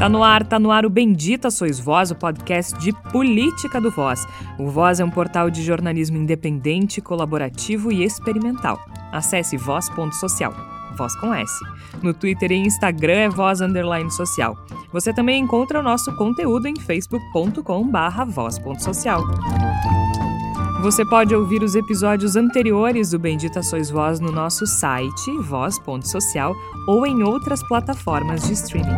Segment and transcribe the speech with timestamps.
[0.00, 3.90] Tá no ar, tá no ar o Bendita Sois Voz, o podcast de política do
[3.90, 4.26] Voz.
[4.58, 8.80] O Voz é um portal de jornalismo independente, colaborativo e experimental.
[9.12, 10.54] Acesse voz.social.
[10.96, 11.52] Voz com S.
[12.02, 14.56] No Twitter e Instagram é voz underline social.
[14.90, 19.22] Você também encontra o nosso conteúdo em facebook.com barra voz.social.
[20.80, 26.56] Você pode ouvir os episódios anteriores do Bendita Sois Voz no nosso site, voz.social,
[26.88, 28.96] ou em outras plataformas de streaming.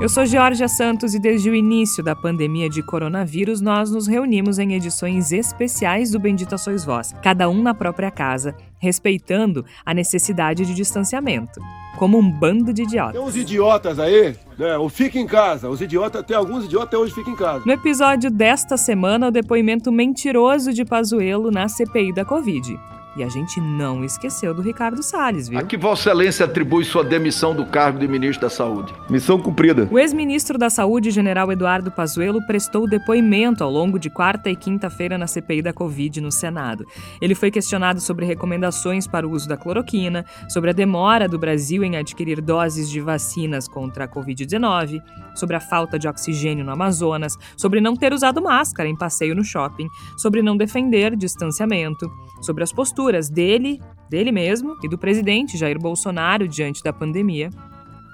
[0.00, 4.56] Eu sou Georgia Santos e desde o início da pandemia de coronavírus nós nos reunimos
[4.60, 10.64] em edições especiais do Bendita Sois Voz, cada um na própria casa, respeitando a necessidade
[10.64, 11.60] de distanciamento
[11.98, 13.14] como um bando de idiotas.
[13.14, 14.78] Tem uns idiotas aí, né?
[14.78, 15.68] O fica em casa.
[15.68, 17.64] Os idiotas, tem alguns idiotas até hoje ficam em casa.
[17.66, 22.78] No episódio desta semana, o depoimento mentiroso de Pazuello na CPI da Covid.
[23.16, 25.58] E a gente não esqueceu do Ricardo Salles, viu?
[25.58, 28.94] A que Vossa Excelência atribui sua demissão do cargo de ministro da Saúde?
[29.10, 29.88] Missão cumprida.
[29.90, 35.18] O ex-ministro da Saúde, general Eduardo Pazuello, prestou depoimento ao longo de quarta e quinta-feira
[35.18, 36.86] na CPI da Covid no Senado.
[37.20, 41.82] Ele foi questionado sobre recomendações para o uso da cloroquina, sobre a demora do Brasil
[41.82, 45.00] em adquirir doses de vacinas contra a Covid-19,
[45.34, 49.42] sobre a falta de oxigênio no Amazonas, sobre não ter usado máscara em passeio no
[49.42, 52.97] shopping, sobre não defender distanciamento, sobre as posturas
[53.30, 57.50] dele, dele mesmo e do presidente Jair Bolsonaro diante da pandemia.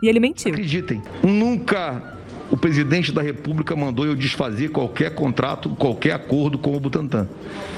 [0.02, 0.52] E ele mentiu.
[0.52, 2.14] Acreditem, nunca
[2.50, 7.28] o presidente da República mandou eu desfazer qualquer contrato, qualquer acordo com o Butantan.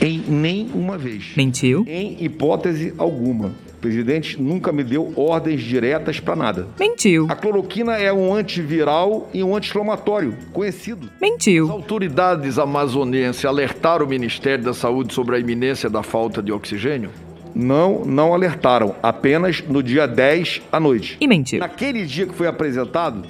[0.00, 1.32] Em nenhuma vez.
[1.36, 1.84] Mentiu.
[1.86, 3.52] Em hipótese alguma.
[3.77, 6.66] O presidente nunca me deu ordens diretas para nada.
[6.80, 7.27] Mentiu.
[7.28, 11.08] A cloroquina é um antiviral e um anti-inflamatório, conhecido.
[11.14, 11.70] As Mentiu.
[11.70, 17.10] autoridades amazonenses alertaram o Ministério da Saúde sobre a iminência da falta de oxigênio?
[17.55, 18.94] Não, não alertaram.
[19.02, 21.16] Apenas no dia 10 à noite.
[21.20, 21.61] E mentiu.
[21.61, 23.22] Naquele dia que foi apresentado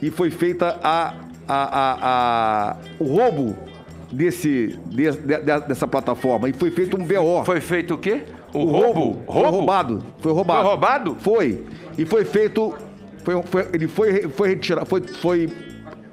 [0.00, 1.14] e foi feita a,
[1.46, 1.98] a, a,
[2.72, 3.56] a- o roubo
[4.10, 7.44] desse, de- de- dessa plataforma e foi feito um BO.
[7.44, 8.22] Foi feito o quê?
[8.52, 10.02] O, o roubo, foi roubado.
[10.18, 10.60] Foi roubado.
[10.60, 11.16] Foi roubado?
[11.20, 11.64] Foi.
[11.96, 12.74] E foi feito.
[13.24, 14.86] Foi, foi- ele foi, foi retirado.
[14.86, 15.50] Foi, foi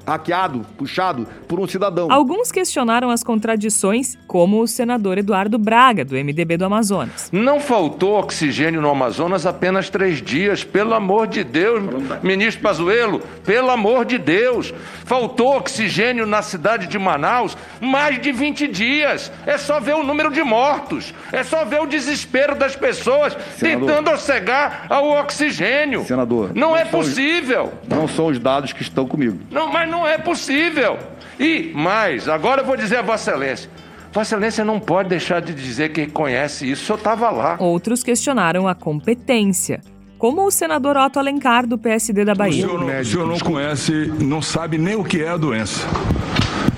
[0.10, 2.12] hackeado, puxado por um cidadão.
[2.12, 7.30] Alguns questionaram as contradições, como o senador Eduardo Braga, do MDB do Amazonas.
[7.32, 11.82] Não faltou oxigênio no Amazonas apenas três dias, pelo amor de Deus,
[12.24, 14.74] ministro Pazuello, pelo amor de Deus.
[15.06, 19.32] Faltou oxigênio na cidade de Manaus mais de 20 dias.
[19.46, 23.88] É só ver o número de mortos, é só ver o desespero das pessoas Senador.
[23.90, 26.04] tentando cegar ao oxigênio.
[26.06, 27.74] Senador, Não é não os- possível.
[27.88, 29.40] Não são os dados que estão comigo.
[29.50, 30.98] Não, mas não é possível.
[31.40, 33.70] E mais, agora eu vou dizer a Vossa Excelência.
[34.12, 36.84] Vossa Excelência não pode deixar de dizer que conhece isso.
[36.84, 37.58] O senhor estava lá.
[37.60, 39.82] Outros questionaram a competência,
[40.18, 42.66] como o senador Otto Alencar, do PSD da O Bahia.
[42.66, 45.88] senhor, não, o senhor não conhece, não sabe nem o que é a doença.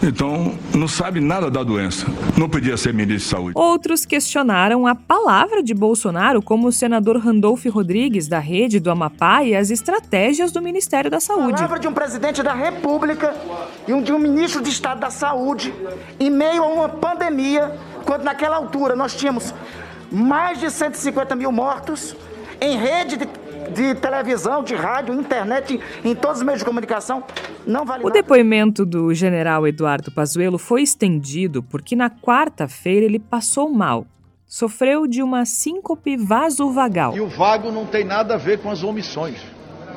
[0.04, 2.08] Então, não sabe nada da doença.
[2.36, 3.52] Não podia ser ministro de saúde.
[3.56, 9.44] Outros questionaram a palavra de Bolsonaro, como o senador Randolph Rodrigues, da Rede do Amapá,
[9.44, 11.54] e as estratégias do Ministério da Saúde.
[11.54, 13.36] Palavra de um presidente da República
[13.88, 15.72] e um de um ministro de Estado da Saúde
[16.20, 19.54] em meio a uma pandemia, quando naquela altura nós tínhamos
[20.12, 22.16] mais de 150 mil mortos
[22.60, 23.28] em rede de,
[23.74, 27.24] de televisão, de rádio, internet, em, em todos os meios de comunicação,
[27.66, 28.22] não vale O nada.
[28.22, 34.06] depoimento do general Eduardo Pazuello foi estendido porque na quarta-feira ele passou mal.
[34.46, 37.16] Sofreu de uma síncope vasovagal.
[37.16, 39.38] E o vago não tem nada a ver com as omissões.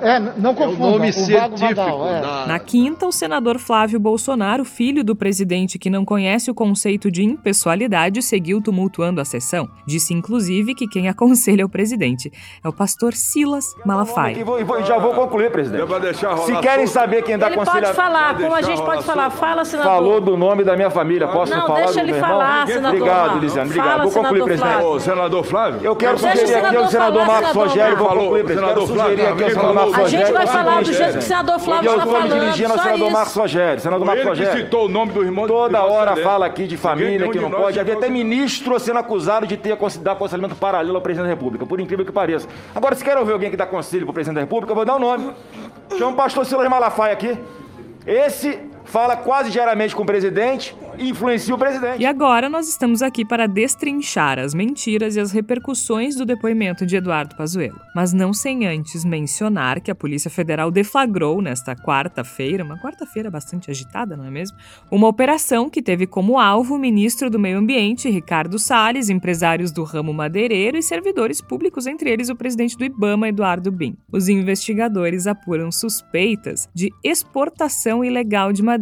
[0.01, 1.71] É, não É o nome científico
[2.07, 2.21] é.
[2.21, 2.47] da...
[2.47, 7.23] Na quinta, o senador Flávio Bolsonaro, filho do presidente que não conhece o conceito de
[7.25, 9.69] impessoalidade, seguiu tumultuando a sessão.
[9.87, 12.31] Disse, inclusive, que quem aconselha o presidente
[12.63, 14.39] é o pastor Silas Malafaia.
[14.39, 15.83] E vou- e vou- já vou concluir, presidente.
[15.83, 17.95] É pra deixar rolar Se querem saber quem dá Ele pode conselho...
[17.95, 19.31] falar, Vai como a gente pode falar.
[19.31, 19.93] Fala, senador.
[19.93, 21.27] Falou do nome da minha família.
[21.29, 22.67] Posso Não, falar deixa do ele meu falar, irmão?
[22.67, 23.39] senador Obrigado.
[23.39, 23.69] Lisiane.
[23.71, 23.89] Obrigado.
[23.91, 24.83] Fala, vou concluir, presidente.
[24.85, 25.81] Ô, senador Flávio.
[25.83, 28.55] Eu quero o sugerir aqui ao senador falar, Marcos Rogério, vou concluir, Falou, presidente.
[28.65, 29.94] Quero senador sugerir aqui ao Flávio, senador.
[29.95, 30.27] Marcos A Rogério.
[30.27, 32.41] gente vai o falar do jeito que o senador Flávio eu está estou me falando.
[32.41, 33.11] dirigindo ao só senador.
[33.11, 33.81] Marcos Rogério.
[33.81, 34.53] Senador Marcos Rogério.
[34.65, 36.25] citou o nome do irmão Toda hora Excelência.
[36.25, 37.83] fala aqui de família, que não pode.
[37.83, 41.81] vi até ministro sendo acusado de ter dar aconselhamento paralelo ao presidente da República, por
[41.81, 42.49] incrível que pareça.
[42.75, 44.97] Agora, se quer ouvir alguém que dá conselho pro presidente da República, eu vou dar
[44.97, 45.31] o nome.
[45.97, 47.39] Chama o pastor Silas Malafaia aqui.
[48.07, 52.01] Esse fala quase diariamente com o presidente influencia o presidente.
[52.01, 56.97] E agora nós estamos aqui para destrinchar as mentiras e as repercussões do depoimento de
[56.97, 57.81] Eduardo Pazuello.
[57.95, 63.71] Mas não sem antes mencionar que a Polícia Federal deflagrou nesta quarta-feira, uma quarta-feira bastante
[63.71, 64.57] agitada, não é mesmo?
[64.91, 69.85] Uma operação que teve como alvo o ministro do Meio Ambiente, Ricardo Salles, empresários do
[69.85, 73.97] ramo madeireiro e servidores públicos, entre eles o presidente do IBAMA, Eduardo Bin.
[74.13, 78.74] Os investigadores apuram suspeitas de exportação ilegal de madeira.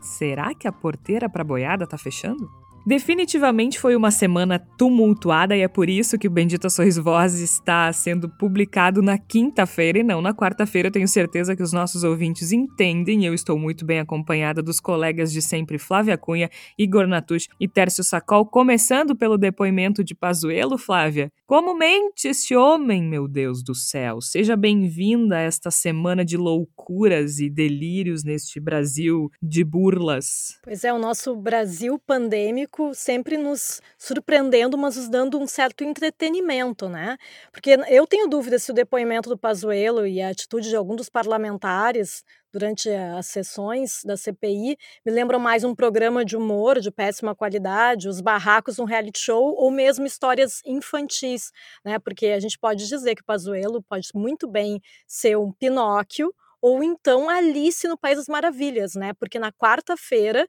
[0.00, 2.50] Será que a porteira para boiada está fechando?
[2.88, 7.92] Definitivamente foi uma semana tumultuada e é por isso que o Bendita Sois Voz está
[7.92, 10.88] sendo publicado na quinta-feira e não na quarta-feira.
[10.88, 13.26] Eu tenho certeza que os nossos ouvintes entendem.
[13.26, 16.48] Eu estou muito bem acompanhada dos colegas de sempre Flávia Cunha,
[16.78, 21.30] Igor Natush e Tércio Sacol, começando pelo depoimento de Pazuello, Flávia.
[21.46, 24.22] Como mente este homem, meu Deus do céu?
[24.22, 30.58] Seja bem-vinda a esta semana de loucuras e delírios neste Brasil de burlas.
[30.64, 36.88] Pois é, o nosso Brasil pandêmico sempre nos surpreendendo, mas nos dando um certo entretenimento,
[36.88, 37.16] né?
[37.52, 41.08] Porque eu tenho dúvida se o depoimento do Pazuello e a atitude de algum dos
[41.08, 47.34] parlamentares durante as sessões da CPI me lembram mais um programa de humor de péssima
[47.34, 51.50] qualidade, os barracos um reality show ou mesmo histórias infantis,
[51.84, 51.98] né?
[51.98, 56.82] Porque a gente pode dizer que o Pazuello pode muito bem ser um Pinóquio ou
[56.82, 59.12] então Alice no País das Maravilhas, né?
[59.14, 60.48] Porque na quarta-feira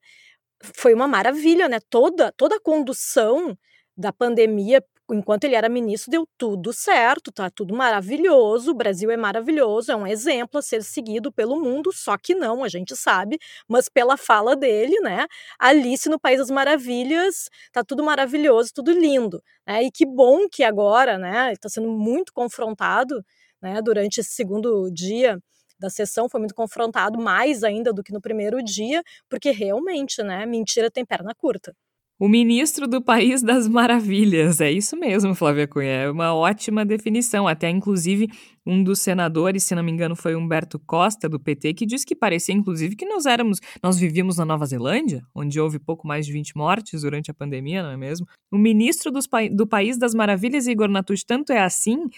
[0.61, 1.79] foi uma maravilha, né?
[1.89, 3.57] Toda, toda a condução
[3.97, 8.71] da pandemia, enquanto ele era ministro, deu tudo certo, tá tudo maravilhoso.
[8.71, 12.63] O Brasil é maravilhoso, é um exemplo a ser seguido pelo mundo, só que não,
[12.63, 15.25] a gente sabe, mas pela fala dele, né?
[15.59, 19.41] Alice no País das Maravilhas, tá tudo maravilhoso, tudo lindo.
[19.67, 19.83] Né?
[19.83, 21.47] E que bom que agora, né?
[21.47, 23.23] Ele está sendo muito confrontado,
[23.61, 23.81] né?
[23.81, 25.39] Durante esse segundo dia
[25.79, 30.45] da sessão foi muito confrontado, mais ainda do que no primeiro dia, porque realmente, né,
[30.45, 31.73] mentira tem perna curta.
[32.21, 34.59] O ministro do País das Maravilhas.
[34.59, 35.89] É isso mesmo, Flávia Cunha.
[35.89, 37.47] É uma ótima definição.
[37.47, 38.27] Até, inclusive,
[38.65, 42.13] um dos senadores, se não me engano, foi Humberto Costa, do PT, que disse que
[42.13, 46.33] parecia, inclusive, que nós éramos, nós vivíamos na Nova Zelândia, onde houve pouco mais de
[46.33, 48.27] 20 mortes durante a pandemia, não é mesmo?
[48.51, 52.09] O ministro dos, do País das Maravilhas, Igor Natush, tanto é assim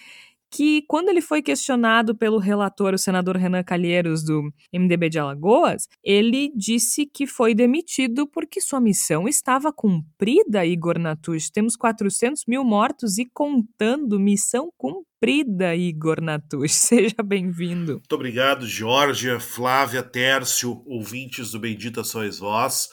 [0.52, 5.88] que quando ele foi questionado pelo relator, o senador Renan Calheiros, do MDB de Alagoas,
[6.04, 11.50] ele disse que foi demitido porque sua missão estava cumprida, Igor Natush.
[11.50, 16.74] Temos 400 mil mortos e contando, missão cumprida, Igor Natush.
[16.92, 17.92] Seja bem-vindo.
[17.94, 22.90] Muito obrigado, Georgia, Flávia, Tércio, ouvintes do Bendita Sois Vós.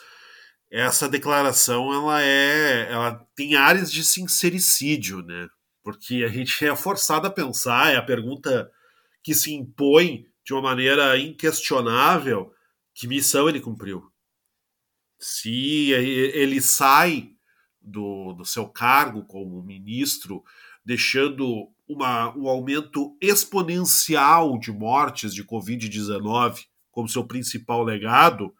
[0.71, 5.47] Essa declaração, ela é, ela tem áreas de sincericídio, né?
[5.89, 8.71] Porque a gente é forçado a pensar, é a pergunta
[9.24, 12.53] que se impõe de uma maneira inquestionável:
[12.94, 14.03] que missão ele cumpriu?
[15.18, 17.31] Se ele sai
[17.81, 20.44] do, do seu cargo como ministro,
[20.86, 28.53] deixando uma, um aumento exponencial de mortes de Covid-19 como seu principal legado,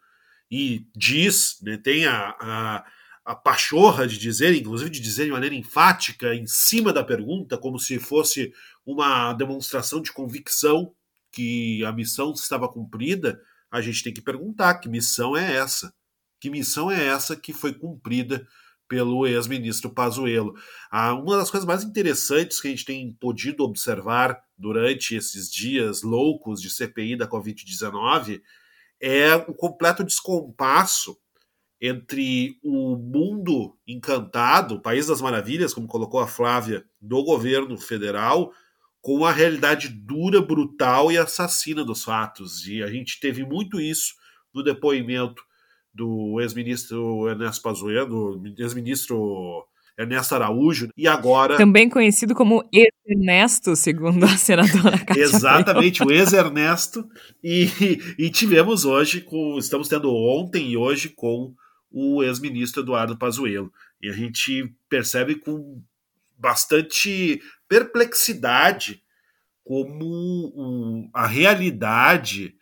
[0.50, 2.84] e diz, né, tem a, a
[3.24, 7.78] a pachorra de dizer, inclusive de dizer de maneira enfática, em cima da pergunta, como
[7.78, 8.52] se fosse
[8.84, 10.94] uma demonstração de convicção
[11.30, 13.40] que a missão estava cumprida,
[13.70, 15.94] a gente tem que perguntar que missão é essa?
[16.40, 18.46] Que missão é essa que foi cumprida
[18.88, 20.54] pelo ex-ministro Pazuello?
[20.90, 26.02] Ah, uma das coisas mais interessantes que a gente tem podido observar durante esses dias
[26.02, 28.42] loucos de CPI da Covid-19
[29.00, 31.16] é o completo descompasso
[31.80, 38.52] entre o mundo encantado, o país das maravilhas, como colocou a Flávia, do governo federal,
[39.00, 42.66] com a realidade dura, brutal e assassina dos fatos.
[42.66, 44.14] E a gente teve muito isso
[44.52, 45.42] no depoimento
[45.92, 49.66] do ex-ministro Ernesto Pazuello, do ex-ministro
[49.98, 51.56] Ernesto Araújo, e agora...
[51.56, 57.06] Também conhecido como ex-Ernesto, segundo a senadora Cátia Exatamente, o ex-Ernesto,
[57.42, 57.68] e,
[58.18, 61.54] e tivemos hoje, com, estamos tendo ontem e hoje com
[61.90, 63.72] o ex-ministro Eduardo Pazuello.
[64.00, 65.82] E a gente percebe com
[66.38, 69.02] bastante perplexidade
[69.64, 72.54] como a realidade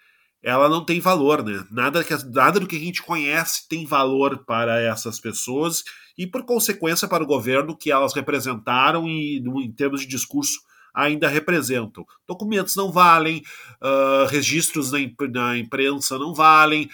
[0.43, 1.65] ela não tem valor, né?
[1.71, 5.83] Nada, que, nada do que a gente conhece tem valor para essas pessoas
[6.17, 10.61] e, por consequência, para o governo que elas representaram e, em termos de discurso,
[10.95, 12.07] ainda representam.
[12.27, 13.43] Documentos não valem,
[13.83, 14.99] uh, registros na,
[15.33, 16.89] na, imprensa não valem,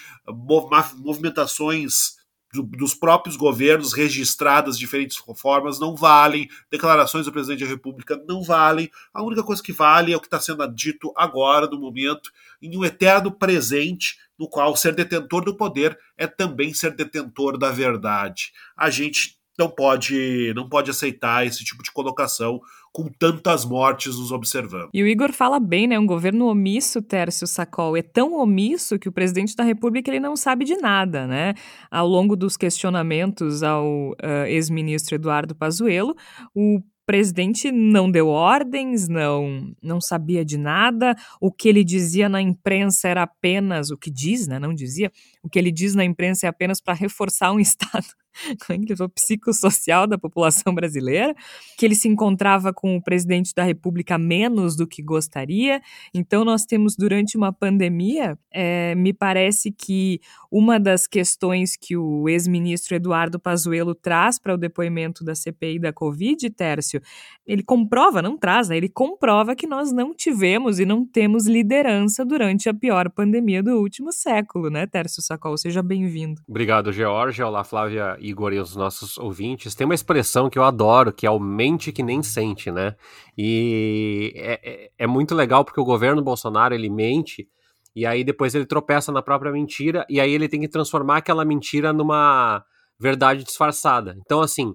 [0.99, 2.17] movimentações
[2.54, 8.23] do, dos próprios governos registradas de diferentes formas não valem, declarações do presidente da República
[8.28, 8.88] não valem.
[9.12, 12.30] A única coisa que vale é o que está sendo dito agora, no momento,
[12.62, 17.70] em um eterno presente, no qual ser detentor do poder é também ser detentor da
[17.73, 18.52] verdade.
[18.76, 22.61] A gente não pode, não pode aceitar esse tipo de colocação
[22.92, 24.90] com tantas mortes nos observando.
[24.94, 25.99] E o Igor fala bem, né?
[25.99, 30.37] Um governo omisso, Tércio Sacol, é tão omisso que o presidente da República ele não
[30.37, 31.54] sabe de nada, né?
[31.90, 36.14] Ao longo dos questionamentos ao uh, ex-ministro Eduardo Pazuello,
[36.54, 41.16] o presidente não deu ordens, não não sabia de nada.
[41.40, 44.61] O que ele dizia na imprensa era apenas o que diz, né?
[44.61, 45.11] Não dizia.
[45.42, 48.06] O que ele diz na imprensa é apenas para reforçar um estado
[49.14, 51.35] psicossocial da população brasileira,
[51.79, 55.81] que ele se encontrava com o presidente da República menos do que gostaria.
[56.12, 62.29] Então, nós temos, durante uma pandemia, é, me parece que uma das questões que o
[62.29, 67.00] ex-ministro Eduardo Pazuello traz para o depoimento da CPI da Covid, Tércio,
[67.47, 68.76] ele comprova, não traz, né?
[68.76, 73.73] ele comprova que nós não tivemos e não temos liderança durante a pior pandemia do
[73.79, 75.57] último século, né, Tércio Sacol?
[75.57, 76.41] Seja bem-vindo.
[76.49, 77.43] Obrigado, George.
[77.43, 81.31] Olá, Flávia Igor e os nossos ouvintes, tem uma expressão que eu adoro, que é
[81.31, 82.97] o mente que nem sente, né?
[83.37, 87.49] E é, é, é muito legal porque o governo Bolsonaro, ele mente,
[87.95, 91.45] e aí depois ele tropeça na própria mentira, e aí ele tem que transformar aquela
[91.45, 92.64] mentira numa
[92.99, 94.16] verdade disfarçada.
[94.25, 94.75] Então, assim,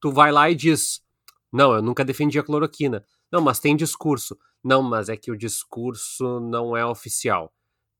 [0.00, 1.00] tu vai lá e diz,
[1.52, 3.04] não, eu nunca defendi a cloroquina.
[3.32, 4.36] Não, mas tem discurso.
[4.62, 7.52] Não, mas é que o discurso não é oficial.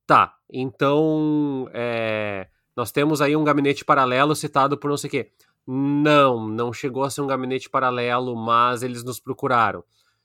[0.06, 2.48] Tá, então, é
[2.80, 5.30] nós temos aí um gabinete paralelo citado por não sei o quê.
[5.66, 9.84] Não, não chegou a ser um gabinete paralelo, mas eles nos procuraram.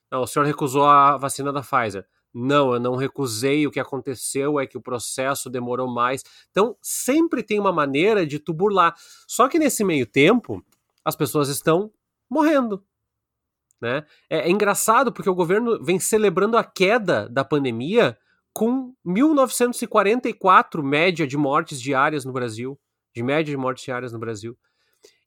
[0.10, 2.08] Não, o senhor recusou a vacina da Pfizer.
[2.34, 3.68] Não, eu não recusei.
[3.68, 6.24] O que aconteceu é que o processo demorou mais.
[6.50, 8.96] Então, sempre tem uma maneira de tu burlar.
[9.28, 10.64] Só que nesse meio tempo,
[11.04, 11.92] as pessoas estão
[12.30, 12.82] morrendo.
[13.82, 14.06] Né?
[14.30, 18.18] É, é engraçado porque o governo vem celebrando a queda da pandemia
[18.56, 22.80] com 1944 média de mortes diárias no Brasil,
[23.14, 24.58] de média de mortes diárias no Brasil.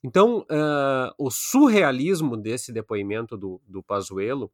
[0.03, 4.51] Então, uh, o surrealismo desse depoimento do, do Pazuello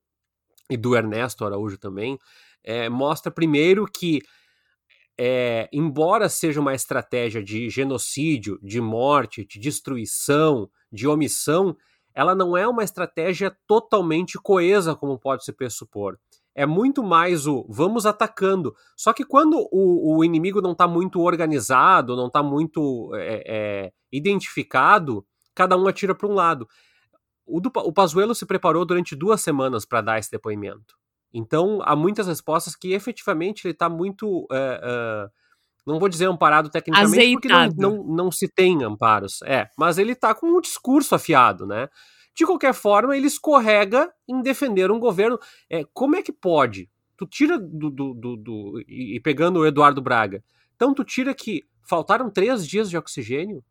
[0.68, 2.18] e do Ernesto Araújo também
[2.64, 4.20] é, mostra primeiro que,
[5.16, 11.76] é, embora seja uma estratégia de genocídio, de morte, de destruição, de omissão,
[12.12, 16.18] ela não é uma estratégia totalmente coesa, como pode se pressupor
[16.54, 18.74] é muito mais o vamos atacando.
[18.96, 23.92] Só que quando o, o inimigo não está muito organizado, não está muito é, é,
[24.12, 26.68] identificado, cada um atira para um lado.
[27.46, 30.94] O, do, o Pazuello se preparou durante duas semanas para dar esse depoimento.
[31.32, 34.46] Então, há muitas respostas que efetivamente ele está muito.
[34.52, 35.28] É, é,
[35.84, 37.74] não vou dizer amparado tecnicamente, Azeitado.
[37.74, 39.42] porque não, não, não se tem amparos.
[39.42, 41.88] É, mas ele está com um discurso afiado, né?
[42.34, 45.38] De qualquer forma, ele escorrega em defender um governo.
[45.70, 46.90] É, como é que pode?
[47.16, 50.42] Tu tira do, do, do, do e, pegando o Eduardo Braga.
[50.74, 53.64] Então tu tira que faltaram três dias de oxigênio.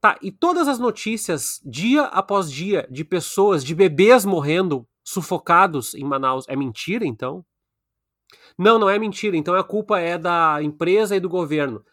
[0.00, 6.04] Tá, e todas as notícias, dia após dia, de pessoas, de bebês morrendo, sufocados em
[6.04, 7.44] Manaus, é mentira então?
[8.56, 9.36] Não, não é mentira.
[9.36, 11.84] Então a culpa é da empresa e do governo.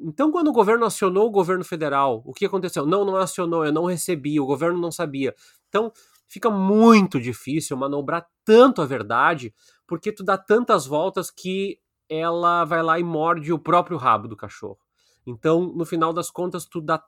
[0.00, 2.86] Então, quando o governo acionou o governo federal, o que aconteceu?
[2.86, 5.34] Não, não acionou, eu não recebi, o governo não sabia.
[5.68, 5.92] Então,
[6.28, 9.52] fica muito difícil manobrar tanto a verdade,
[9.86, 11.78] porque tu dá tantas voltas que
[12.08, 14.78] ela vai lá e morde o próprio rabo do cachorro.
[15.26, 17.02] Então, no final das contas, tu dá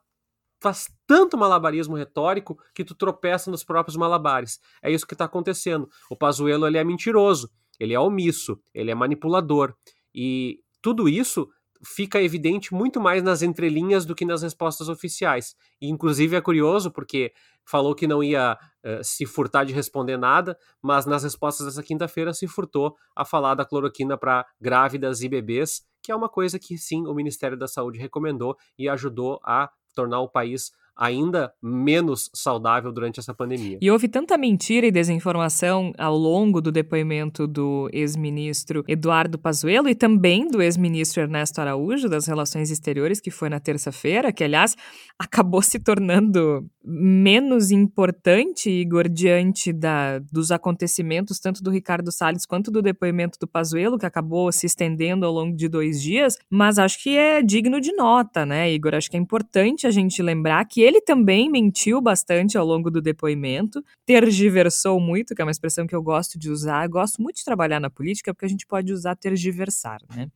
[0.61, 4.59] faz tanto malabarismo retórico que tu tropeça nos próprios malabares.
[4.81, 5.89] É isso que está acontecendo.
[6.07, 9.73] O Pazuello ele é mentiroso, ele é omisso, ele é manipulador.
[10.13, 11.49] E tudo isso
[11.83, 15.55] fica evidente muito mais nas entrelinhas do que nas respostas oficiais.
[15.81, 17.33] E, inclusive, é curioso porque
[17.65, 22.33] falou que não ia uh, se furtar de responder nada, mas nas respostas dessa quinta-feira
[22.33, 26.77] se furtou a falar da cloroquina para grávidas e bebês, que é uma coisa que
[26.77, 32.91] sim o Ministério da Saúde recomendou e ajudou a tornar o país ainda menos saudável
[32.91, 33.77] durante essa pandemia.
[33.81, 39.95] E houve tanta mentira e desinformação ao longo do depoimento do ex-ministro Eduardo Pazuello e
[39.95, 44.75] também do ex-ministro Ernesto Araújo das Relações Exteriores, que foi na terça-feira, que aliás
[45.17, 52.71] acabou se tornando menos importante, Igor, diante da, dos acontecimentos, tanto do Ricardo Salles quanto
[52.71, 57.01] do depoimento do Pazuello, que acabou se estendendo ao longo de dois dias, mas acho
[57.01, 58.95] que é digno de nota, né, Igor?
[58.95, 63.01] Acho que é importante a gente lembrar que ele também mentiu bastante ao longo do
[63.01, 66.85] depoimento, tergiversou muito, que é uma expressão que eu gosto de usar.
[66.85, 70.29] Eu gosto muito de trabalhar na política porque a gente pode usar tergiversar, né?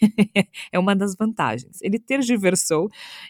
[0.72, 1.80] é uma das vantagens.
[1.82, 2.88] Ele tergiversou,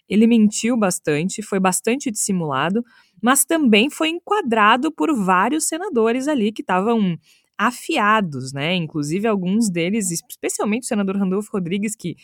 [0.09, 2.85] ele mentiu bastante, foi bastante dissimulado,
[3.23, 7.19] mas também foi enquadrado por vários senadores ali que estavam
[7.59, 8.75] afiados, né?
[8.75, 12.17] Inclusive alguns deles, especialmente o senador Randolfo Rodrigues, que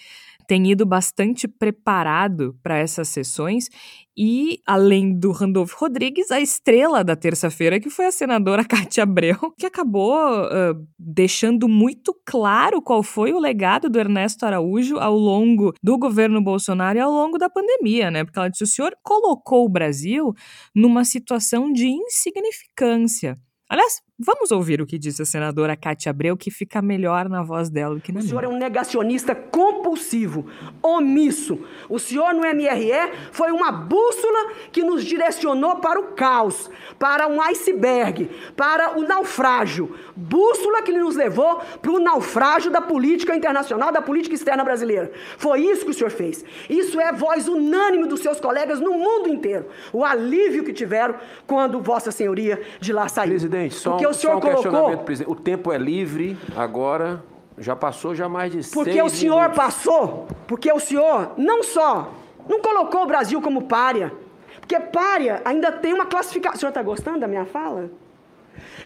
[0.46, 3.68] tem ido bastante preparado para essas sessões.
[4.16, 9.52] E, além do Randolfo Rodrigues, a estrela da terça-feira, que foi a senadora Cátia Abreu,
[9.58, 15.72] que acabou uh, deixando muito claro qual foi o legado do Ernesto Araújo ao longo
[15.82, 18.24] do governo Bolsonaro e ao longo da pandemia, né?
[18.24, 20.32] Porque ela disse: o senhor colocou o Brasil
[20.74, 23.36] numa situação de insignificância.
[23.68, 27.70] Aliás, vamos ouvir o que disse a senadora Cátia Abreu, que fica melhor na voz
[27.70, 28.26] dela do que na minha.
[28.26, 30.46] O senhor é um negacionista compulsivo,
[30.82, 31.58] omisso.
[31.88, 37.40] O senhor no MRE foi uma bússola que nos direcionou para o caos, para um
[37.40, 39.96] iceberg, para o naufrágio.
[40.14, 45.10] Bússola que nos levou para o naufrágio da política internacional, da política externa brasileira.
[45.38, 46.44] Foi isso que o senhor fez.
[46.68, 49.66] Isso é voz unânime dos seus colegas no mundo inteiro.
[49.92, 51.16] O alívio que tiveram
[51.46, 53.24] quando Vossa Senhoria de lá saiu.
[53.24, 54.98] Presidente, só Porque o senhor só um colocou.
[54.98, 55.32] Presidente.
[55.32, 57.22] O tempo é livre agora.
[57.56, 59.56] Já passou já mais de Porque o senhor minutos.
[59.56, 62.12] passou, porque o senhor não só
[62.48, 64.12] não colocou o Brasil como párea,
[64.60, 66.56] porque párea ainda tem uma classificação.
[66.56, 67.90] O senhor está gostando da minha fala?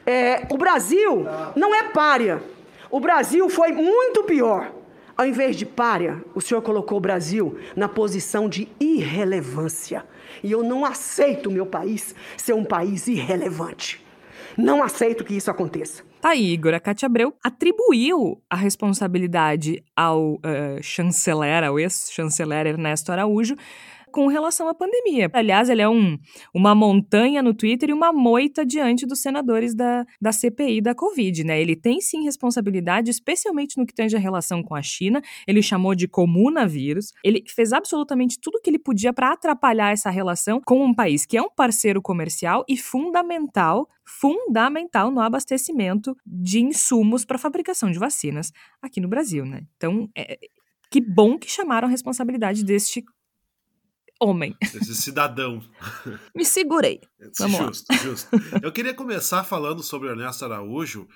[0.07, 2.43] É, o Brasil não é párea.
[2.91, 4.73] O Brasil foi muito pior.
[5.17, 10.05] Ao invés de párea, o senhor colocou o Brasil na posição de irrelevância.
[10.43, 14.05] E eu não aceito o meu país ser um país irrelevante.
[14.59, 16.03] Não aceito que isso aconteça.
[16.21, 16.75] Tá aí, Igor.
[16.75, 23.55] A Cátia Abreu atribuiu a responsabilidade ao uh, chanceler, ao ex-chanceler Ernesto Araújo,
[24.09, 25.31] com relação à pandemia.
[25.33, 26.19] Aliás, ele é um,
[26.55, 31.45] uma montanha no Twitter e uma moita diante dos senadores da, da CPI da Covid,
[31.45, 31.61] né?
[31.61, 35.23] Ele tem sim responsabilidade, especialmente no que tange a relação com a China.
[35.47, 37.13] Ele chamou de comunavírus.
[37.25, 41.27] Ele fez absolutamente tudo o que ele podia para atrapalhar essa relação com um país
[41.27, 47.91] que é um parceiro comercial e fundamental fundamental no abastecimento de insumos para a fabricação
[47.91, 48.51] de vacinas
[48.81, 49.67] aqui no Brasil, né?
[49.77, 50.39] Então, é,
[50.91, 53.05] que bom que chamaram a responsabilidade deste
[54.21, 54.57] homem.
[54.63, 55.63] Esse cidadão.
[56.35, 57.01] Me segurei.
[57.39, 57.97] Vamos justo, lá.
[57.99, 58.29] justo.
[58.63, 61.09] Eu queria começar falando sobre Ernesto Araújo,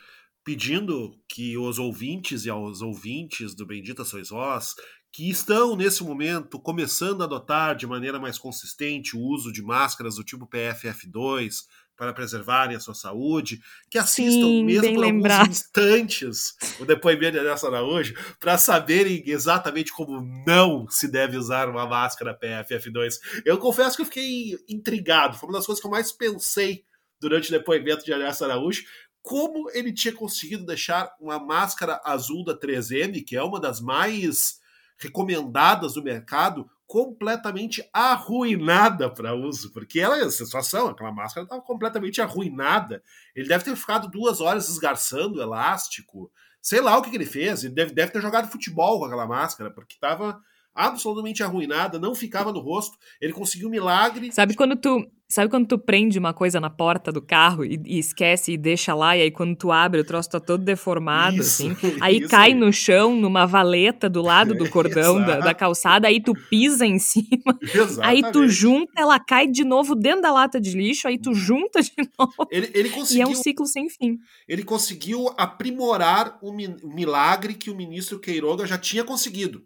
[0.45, 4.75] pedindo que os ouvintes e aos ouvintes do Bendita Sois Vós,
[5.13, 10.17] que estão nesse momento começando a adotar de maneira mais consistente o uso de máscaras
[10.17, 11.67] do tipo PFF2,
[12.03, 15.43] para preservarem a sua saúde, que assistam Sim, mesmo por lembrado.
[15.43, 21.69] alguns instantes o depoimento de Nelson Araújo para saberem exatamente como não se deve usar
[21.69, 23.21] uma máscara PFF2.
[23.45, 26.83] Eu confesso que eu fiquei intrigado, foi uma das coisas que eu mais pensei
[27.21, 28.83] durante o depoimento de Nelson Araújo,
[29.23, 34.61] como ele tinha conseguido deixar uma máscara azul da 3M, que é uma das mais
[35.03, 41.63] recomendadas do mercado, completamente arruinada para uso, porque ela é a situação, aquela máscara estava
[41.63, 43.03] completamente arruinada.
[43.35, 47.27] Ele deve ter ficado duas horas esgarçando o elástico, sei lá o que, que ele
[47.27, 47.65] fez.
[47.65, 50.39] Ele deve, deve ter jogado futebol com aquela máscara, porque estava
[50.75, 52.97] absolutamente arruinada, não ficava no rosto.
[53.21, 54.31] Ele conseguiu um milagre.
[54.33, 57.99] Sabe quando tu Sabe quando tu prende uma coisa na porta do carro e, e,
[57.99, 61.65] esquece e deixa lá, e aí quando tu abre o troço tá todo deformado, isso,
[61.65, 61.77] assim.
[62.03, 62.29] Aí isso.
[62.29, 66.85] cai no chão, numa valeta do lado do cordão da, da, calçada, aí tu pisa
[66.85, 68.27] em cima, Exatamente.
[68.27, 71.81] aí tu junta, ela cai de novo dentro da lata de lixo, aí tu junta
[71.81, 72.47] de novo.
[72.51, 74.19] Ele, ele conseguiu, e é um ciclo sem fim.
[74.47, 79.63] Ele conseguiu aprimorar o milagre que o ministro Queiroga já tinha conseguido.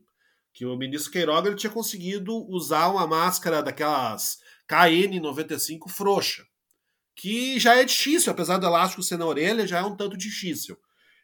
[0.53, 4.39] Que o ministro Queiroga ele tinha conseguido usar uma máscara daquelas
[4.71, 6.45] KN95 frouxa,
[7.15, 10.77] que já é difícil, apesar do elástico ser na orelha, já é um tanto difícil.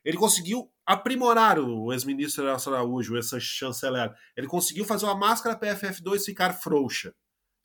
[0.05, 4.13] Ele conseguiu aprimorar o ex-ministro Araújo, esse chanceler.
[4.37, 7.15] Ele conseguiu fazer uma máscara PFF2 ficar frouxa.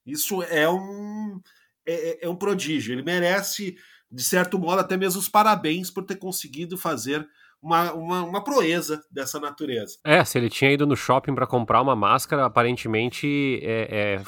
[0.05, 1.41] Isso é um,
[1.85, 2.93] é, é, é um prodígio.
[2.93, 3.75] Ele merece,
[4.11, 7.27] de certo modo, até mesmo os parabéns por ter conseguido fazer
[7.61, 9.97] uma, uma, uma, proeza dessa natureza.
[10.05, 14.23] É, se ele tinha ido no shopping para comprar uma máscara, aparentemente é, é,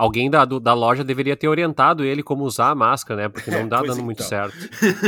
[0.00, 3.28] alguém da, do, da loja deveria ter orientado ele como usar a máscara, né?
[3.28, 4.04] Porque não dá dando então.
[4.04, 4.56] muito certo.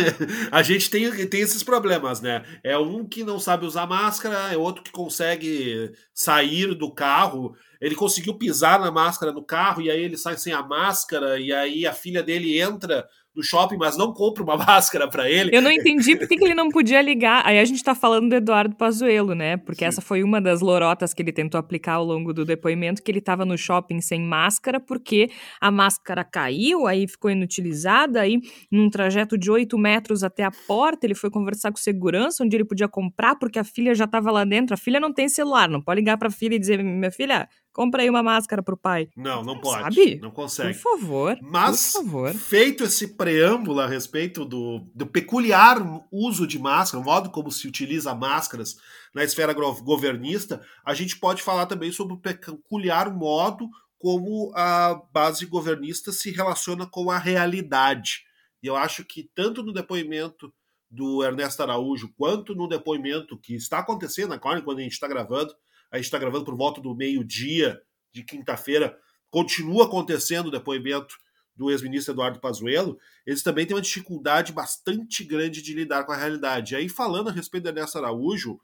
[0.52, 2.44] a gente tem, tem esses problemas, né?
[2.62, 7.56] É um que não sabe usar máscara, é outro que consegue sair do carro.
[7.80, 11.50] ele conseguiu pisar na máscara no carro e aí ele sai sem a máscara e
[11.54, 15.54] aí a filha dele entra no shopping, mas não compra uma máscara para ele.
[15.54, 17.42] Eu não entendi por que, que ele não podia ligar.
[17.46, 19.56] Aí a gente tá falando do Eduardo Pazuello, né?
[19.56, 19.88] Porque Sim.
[19.88, 23.20] essa foi uma das lorotas que ele tentou aplicar ao longo do depoimento, que ele
[23.20, 28.40] tava no shopping sem máscara, porque a máscara caiu, aí ficou inutilizada, aí
[28.70, 32.64] num trajeto de 8 metros até a porta, ele foi conversar com segurança, onde ele
[32.64, 34.74] podia comprar, porque a filha já tava lá dentro.
[34.74, 38.02] A filha não tem celular, não pode ligar pra filha e dizer, minha filha, Compra
[38.02, 39.08] aí uma máscara pro pai.
[39.16, 39.82] Não, não pode.
[39.82, 40.20] Sabe?
[40.20, 40.78] Não consegue.
[40.78, 41.38] Por favor.
[41.40, 42.34] Mas, por favor.
[42.34, 45.78] feito esse preâmbulo a respeito do, do peculiar
[46.10, 48.76] uso de máscara, o modo como se utiliza máscaras
[49.14, 55.46] na esfera governista, a gente pode falar também sobre o peculiar modo como a base
[55.46, 58.24] governista se relaciona com a realidade.
[58.62, 60.52] E eu acho que tanto no depoimento
[60.90, 65.54] do Ernesto Araújo, quanto no depoimento que está acontecendo, agora, quando a gente está gravando,
[65.92, 68.98] a gente está gravando por volta do meio-dia de quinta-feira,
[69.30, 71.14] continua acontecendo o depoimento
[71.54, 76.16] do ex-ministro Eduardo Pazuello, eles também têm uma dificuldade bastante grande de lidar com a
[76.16, 76.72] realidade.
[76.72, 78.58] E aí, falando a respeito da Ernesto Araújo,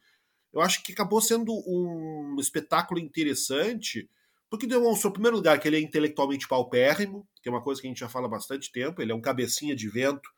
[0.52, 4.08] eu acho que acabou sendo um espetáculo interessante,
[4.48, 7.86] porque demonstrou, em primeiro lugar, que ele é intelectualmente paupérrimo, que é uma coisa que
[7.86, 10.30] a gente já fala há bastante tempo, ele é um cabecinha de vento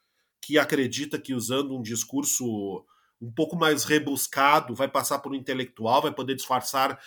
[0.42, 2.84] que acredita que usando um discurso
[3.20, 6.98] um pouco mais rebuscado, vai passar por um intelectual, vai poder disfarçar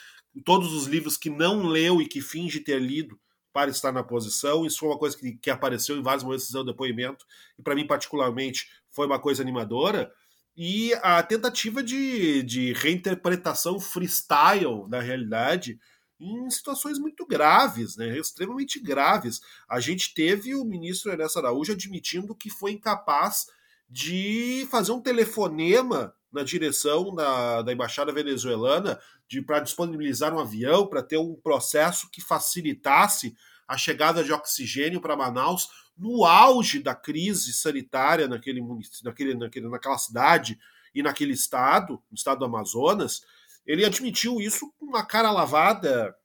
[0.45, 3.19] todos os livros que não leu e que finge ter lido
[3.51, 4.65] para estar na posição.
[4.65, 7.25] Isso foi uma coisa que, que apareceu em vários momentos do depoimento,
[7.57, 10.11] e para mim, particularmente, foi uma coisa animadora.
[10.55, 15.79] E a tentativa de, de reinterpretação freestyle da realidade
[16.19, 19.41] em situações muito graves, né, extremamente graves.
[19.67, 23.47] A gente teve o ministro Ernesto Araújo admitindo que foi incapaz
[23.93, 28.99] de fazer um telefonema na direção da, da embaixada venezuelana
[29.45, 33.35] para disponibilizar um avião, para ter um processo que facilitasse
[33.67, 38.61] a chegada de oxigênio para Manaus no auge da crise sanitária naquele,
[39.03, 40.57] naquele, naquele, naquela cidade
[40.93, 43.21] e naquele estado, no estado do Amazonas.
[43.63, 46.15] Ele admitiu isso com uma cara lavada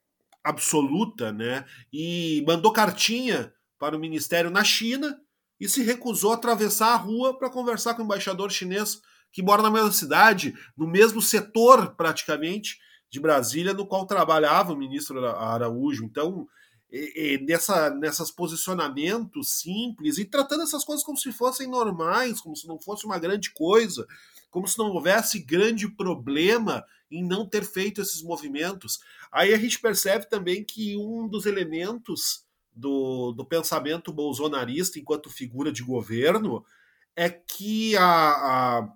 [0.43, 1.67] absoluta, né?
[1.93, 5.21] E mandou cartinha para o ministério na China
[5.61, 9.01] e se recusou a atravessar a rua para conversar com o embaixador chinês
[9.33, 12.79] que mora na mesma cidade, no mesmo setor praticamente
[13.11, 16.05] de Brasília, no qual trabalhava o ministro Araújo.
[16.05, 16.47] Então,
[16.91, 22.57] e, e nessa, nessas posicionamentos simples e tratando essas coisas como se fossem normais, como
[22.57, 24.07] se não fosse uma grande coisa,
[24.51, 29.01] como se não houvesse grande problema em não ter feito esses movimentos.
[29.33, 32.45] Aí a gente percebe também que um dos elementos
[32.79, 36.65] do, do pensamento bolsonarista enquanto figura de governo
[37.17, 38.89] é que a, a,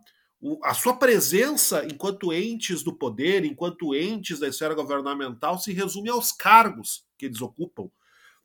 [0.63, 6.31] a sua presença enquanto entes do poder, enquanto entes da esfera governamental, se resume aos
[6.31, 7.91] cargos que eles ocupam.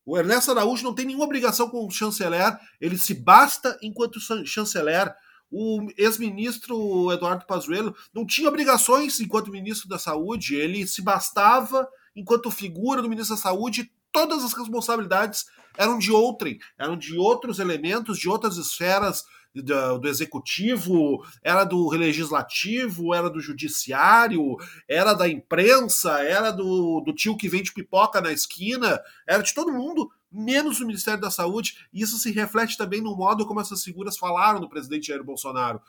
[0.03, 5.13] O Ernesto Araújo não tem nenhuma obrigação com o chanceler, ele se basta enquanto chanceler.
[5.49, 12.51] O ex-ministro Eduardo Pazuello não tinha obrigações enquanto ministro da Saúde, ele se bastava enquanto
[12.51, 15.45] figura do ministro da Saúde todas as responsabilidades
[15.77, 21.89] eram de outrem, eram de outros elementos, de outras esferas do, do, executivo, era do
[21.89, 28.31] legislativo, era do judiciário, era da imprensa, era do, do tio que vende pipoca na
[28.31, 31.77] esquina, era de todo mundo, menos do Ministério da Saúde.
[31.93, 35.81] E isso se reflete também no modo como essas figuras falaram do presidente Jair Bolsonaro.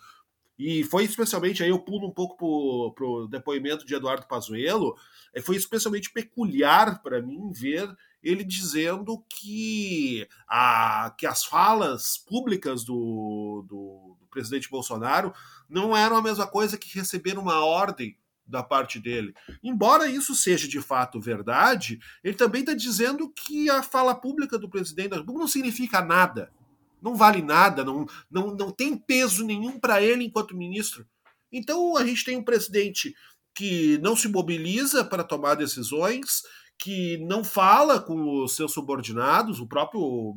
[0.59, 4.97] E foi especialmente, aí eu pulo um pouco pro, pro depoimento de Eduardo Pazuello,
[5.33, 7.89] é, foi especialmente peculiar para mim ver
[8.23, 15.33] ele dizendo que, a, que as falas públicas do, do, do presidente Bolsonaro
[15.69, 18.17] não eram a mesma coisa que receber uma ordem
[18.49, 19.35] da parte dele.
[19.63, 24.69] Embora isso seja de fato verdade, ele também está dizendo que a fala pública do
[24.69, 26.51] presidente da República não significa nada,
[27.01, 31.07] não vale nada, não, não, não tem peso nenhum para ele enquanto ministro.
[31.53, 33.15] Então a gente tem um presidente
[33.55, 36.43] que não se mobiliza para tomar decisões,
[36.79, 39.61] que não fala com os seus subordinados.
[39.61, 40.35] O próprio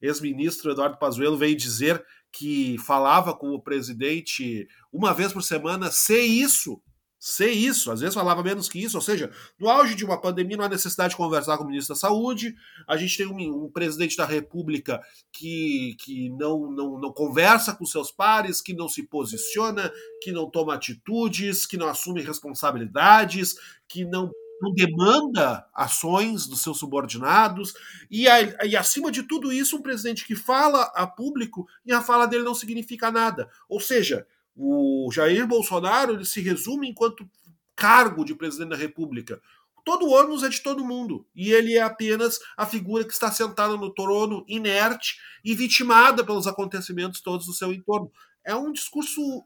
[0.00, 6.18] ex-ministro Eduardo Pazuello veio dizer que falava com o presidente uma vez por semana, se
[6.18, 6.82] isso,
[7.16, 10.56] se isso, às vezes falava menos que isso, ou seja, no auge de uma pandemia
[10.56, 12.54] não há necessidade de conversar com o ministro da Saúde,
[12.88, 15.00] a gente tem um, um presidente da República
[15.32, 20.50] que, que não, não, não conversa com seus pares, que não se posiciona, que não
[20.50, 23.54] toma atitudes, que não assume responsabilidades,
[23.88, 27.74] que não não demanda ações dos seus subordinados,
[28.10, 32.00] e, a, e, acima de tudo isso, um presidente que fala a público e a
[32.00, 33.48] fala dele não significa nada.
[33.68, 37.28] Ou seja, o Jair Bolsonaro ele se resume enquanto
[37.74, 39.40] cargo de presidente da República.
[39.84, 41.26] todo o ônus é de todo mundo.
[41.34, 46.46] E ele é apenas a figura que está sentada no trono, inerte e vitimada pelos
[46.46, 48.10] acontecimentos todos do seu entorno.
[48.42, 49.44] É um discurso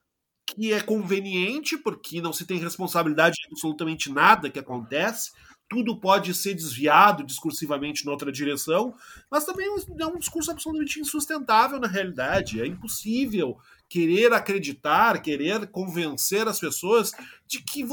[0.54, 5.32] que é conveniente, porque não se tem responsabilidade de absolutamente nada que acontece,
[5.68, 8.94] tudo pode ser desviado discursivamente em outra direção,
[9.30, 12.60] mas também é um discurso absolutamente insustentável na realidade.
[12.60, 13.58] É impossível
[13.88, 17.12] querer acreditar, querer convencer as pessoas
[17.46, 17.86] de que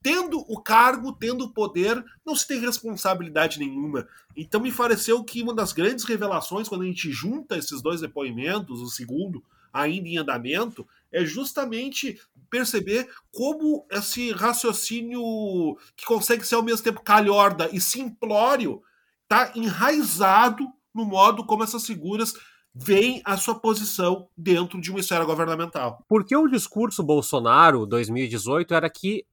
[0.00, 4.06] tendo o cargo, tendo o poder, não se tem responsabilidade nenhuma.
[4.36, 8.80] Então me pareceu que uma das grandes revelações quando a gente junta esses dois depoimentos,
[8.80, 9.42] o segundo
[9.72, 15.22] ainda em andamento, é justamente perceber como esse raciocínio
[15.96, 18.82] que consegue ser ao mesmo tempo calhorda e simplório
[19.22, 22.34] está enraizado no modo como essas figuras
[22.74, 26.04] veem a sua posição dentro de uma esfera governamental.
[26.06, 29.24] Porque o discurso Bolsonaro 2018 era que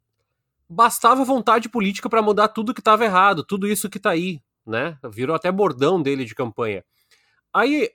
[0.69, 4.97] bastava vontade política para mudar tudo que estava errado, tudo isso que está aí, né?
[5.11, 6.83] Virou até bordão dele de campanha.
[7.53, 7.91] Aí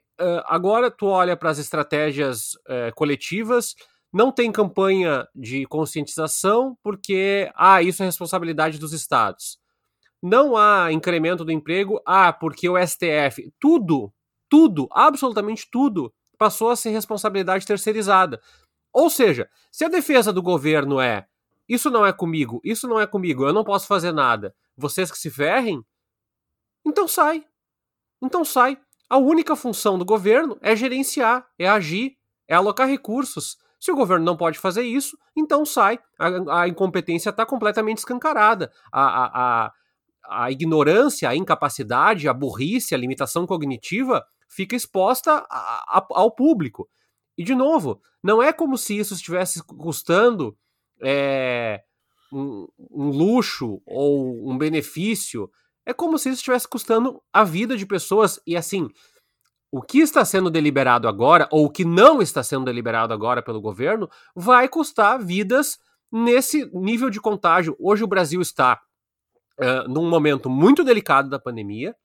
[0.46, 3.74] agora tu olha para as estratégias uh, coletivas,
[4.12, 9.58] não tem campanha de conscientização porque, ah, isso é responsabilidade dos estados.
[10.22, 13.52] Não há incremento do emprego, ah, porque o STF.
[13.60, 14.12] Tudo,
[14.48, 18.40] tudo, absolutamente tudo, passou a ser responsabilidade terceirizada.
[18.92, 21.26] Ou seja, se a defesa do governo é
[21.68, 25.18] isso não é comigo, isso não é comigo, eu não posso fazer nada, vocês que
[25.18, 25.84] se ferrem,
[26.84, 27.44] então sai.
[28.22, 28.80] Então sai.
[29.08, 32.16] A única função do governo é gerenciar, é agir,
[32.46, 33.56] é alocar recursos.
[33.80, 35.98] Se o governo não pode fazer isso, então sai.
[36.18, 38.70] A, a incompetência está completamente escancarada.
[38.92, 39.72] A, a,
[40.28, 45.46] a, ignorância, a incapacidade, a burrice, a limitação cognitiva fica exposta
[46.10, 46.88] ao público.
[47.36, 50.56] E, de novo, não é como se isso estivesse custando
[51.00, 51.80] é,
[52.32, 55.48] um, um luxo ou um benefício
[55.88, 58.38] é como se isso estivesse custando a vida de pessoas.
[58.46, 58.90] E assim,
[59.72, 63.58] o que está sendo deliberado agora, ou o que não está sendo deliberado agora pelo
[63.58, 65.78] governo, vai custar vidas
[66.12, 67.74] nesse nível de contágio.
[67.80, 68.78] Hoje o Brasil está
[69.58, 71.96] uh, num momento muito delicado da pandemia,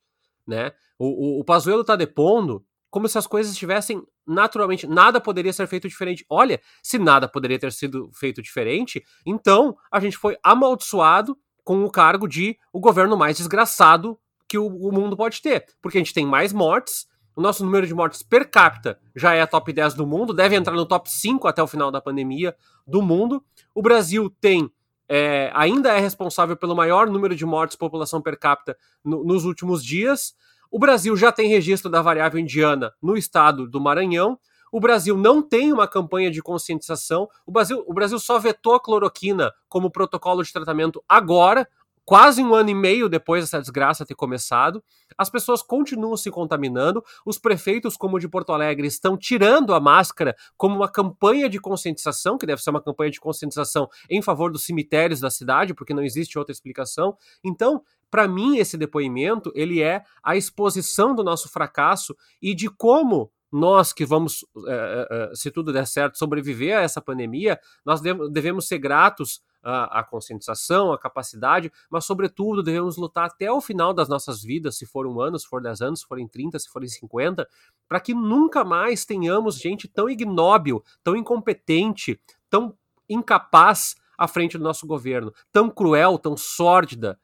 [0.46, 0.72] né?
[0.98, 5.66] O, o, o Pazuello está depondo como se as coisas estivessem naturalmente, nada poderia ser
[5.66, 6.24] feito diferente.
[6.26, 11.90] Olha, se nada poderia ter sido feito diferente, então a gente foi amaldiçoado com o
[11.90, 15.66] cargo de o governo mais desgraçado que o, o mundo pode ter.
[15.80, 19.44] Porque a gente tem mais mortes, o nosso número de mortes per capita já é
[19.44, 22.54] top 10 do mundo, deve entrar no top 5 até o final da pandemia
[22.86, 23.42] do mundo.
[23.74, 24.70] O Brasil tem.
[25.06, 29.84] É, ainda é responsável pelo maior número de mortes população per capita no, nos últimos
[29.84, 30.34] dias.
[30.70, 34.38] O Brasil já tem registro da variável indiana no estado do Maranhão.
[34.74, 37.28] O Brasil não tem uma campanha de conscientização.
[37.46, 41.68] O Brasil, o Brasil só vetou a cloroquina como protocolo de tratamento agora,
[42.04, 44.82] quase um ano e meio depois dessa desgraça ter começado.
[45.16, 47.04] As pessoas continuam se contaminando.
[47.24, 51.60] Os prefeitos, como o de Porto Alegre, estão tirando a máscara como uma campanha de
[51.60, 55.94] conscientização, que deve ser uma campanha de conscientização em favor dos cemitérios da cidade, porque
[55.94, 57.16] não existe outra explicação.
[57.44, 63.30] Então, para mim, esse depoimento ele é a exposição do nosso fracasso e de como
[63.54, 68.66] nós que vamos, é, é, se tudo der certo, sobreviver a essa pandemia, nós devemos
[68.66, 74.42] ser gratos à, conscientização, à capacidade, mas, sobretudo, devemos lutar até o final das nossas
[74.42, 77.48] vidas, se for um ano, se for 10 anos, se forem 30, se forem 50,
[77.88, 82.76] para que nunca mais tenhamos gente tão ignóbil, tão incompetente, tão
[83.08, 87.16] incapaz à frente do nosso governo, tão cruel, tão sórdida,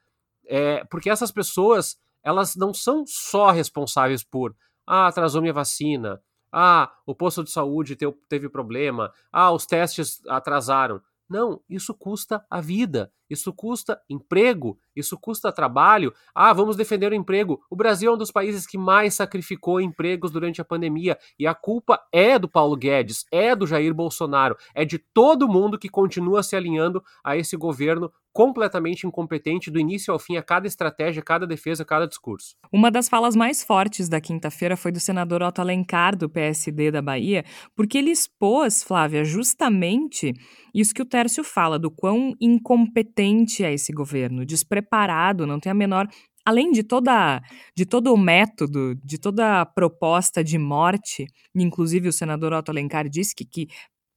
[0.45, 6.21] é, porque essas pessoas, elas não são só responsáveis por ah, atrasou minha vacina.
[6.51, 9.11] Ah, o posto de saúde teve problema.
[9.31, 11.01] Ah, os testes atrasaram.
[11.31, 16.13] Não, isso custa a vida, isso custa emprego, isso custa trabalho.
[16.35, 17.61] Ah, vamos defender o emprego.
[17.69, 21.55] O Brasil é um dos países que mais sacrificou empregos durante a pandemia e a
[21.55, 26.43] culpa é do Paulo Guedes, é do Jair Bolsonaro, é de todo mundo que continua
[26.43, 31.45] se alinhando a esse governo completamente incompetente do início ao fim a cada estratégia, cada
[31.45, 32.55] defesa, cada discurso.
[32.71, 37.01] Uma das falas mais fortes da quinta-feira foi do senador Otto Alencar, do PSD da
[37.01, 37.43] Bahia,
[37.75, 40.33] porque ele expôs, Flávia, justamente
[40.73, 45.75] isso que o Tércio fala, do quão incompetente é esse governo, despreparado, não tem a
[45.75, 46.07] menor
[46.45, 47.39] além de toda
[47.75, 53.07] de todo o método, de toda a proposta de morte, inclusive o senador Otto Alencar
[53.07, 53.67] disse que, que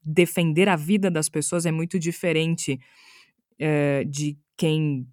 [0.03, 2.79] defender a vida das pessoas é muito diferente
[3.61, 5.07] uh, de quem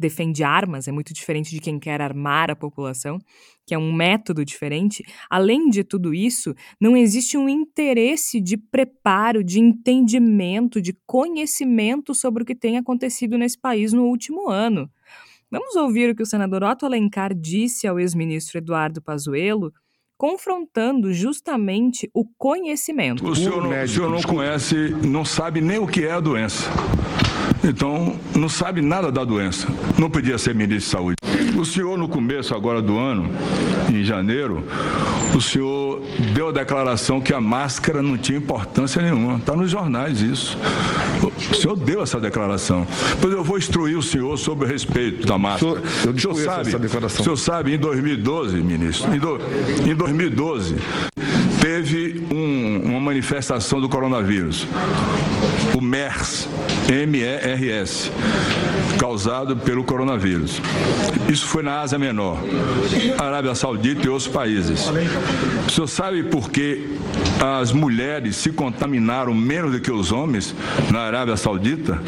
[0.00, 3.18] defende armas, é muito diferente de quem quer armar a população,
[3.66, 5.04] que é um método diferente.
[5.28, 12.42] Além de tudo isso, não existe um interesse de preparo, de entendimento, de conhecimento sobre
[12.42, 14.90] o que tem acontecido nesse país no último ano.
[15.50, 19.72] Vamos ouvir o que o senador Otto Alencar disse ao ex-ministro Eduardo Pazuello,
[20.16, 23.26] confrontando justamente o conhecimento.
[23.26, 26.70] O senhor, não, o senhor não conhece, não sabe nem o que é a doença.
[27.62, 29.68] Então, não sabe nada da doença.
[29.98, 31.16] Não podia ser ministro de saúde.
[31.56, 33.28] O senhor, no começo agora do ano,
[33.90, 34.64] em janeiro,
[35.34, 39.36] o senhor deu a declaração que a máscara não tinha importância nenhuma.
[39.36, 40.56] Está nos jornais isso.
[41.50, 42.86] O senhor deu essa declaração.
[43.20, 45.72] Pois eu vou instruir o senhor sobre o respeito da máscara.
[45.72, 47.20] O senhor, eu o senhor sabe, essa declaração.
[47.20, 49.38] O senhor sabe, em 2012, ministro, em, do,
[49.86, 50.76] em 2012,
[51.60, 54.66] teve um, uma manifestação do coronavírus.
[55.74, 56.48] O MERS,
[56.88, 58.12] M-E-R-S,
[58.98, 60.60] causado pelo coronavírus.
[61.28, 62.38] Isso foi na Ásia Menor,
[63.18, 64.90] Arábia Saudita e outros países.
[65.66, 66.98] O senhor sabe por que
[67.40, 70.54] as mulheres se contaminaram menos do que os homens
[70.90, 72.00] na Arábia Saudita?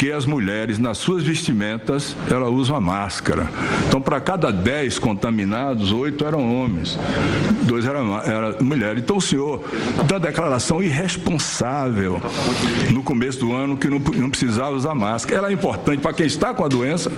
[0.00, 3.46] Porque as mulheres, nas suas vestimentas, elas usam a máscara.
[3.86, 6.98] Então, para cada 10 contaminados, oito eram homens,
[7.64, 9.02] dois eram, eram mulheres.
[9.02, 9.62] Então, o senhor
[10.08, 12.18] dá declaração irresponsável
[12.90, 15.36] no começo do ano que não, não precisava usar máscara.
[15.36, 17.12] Ela é importante para quem está com a doença,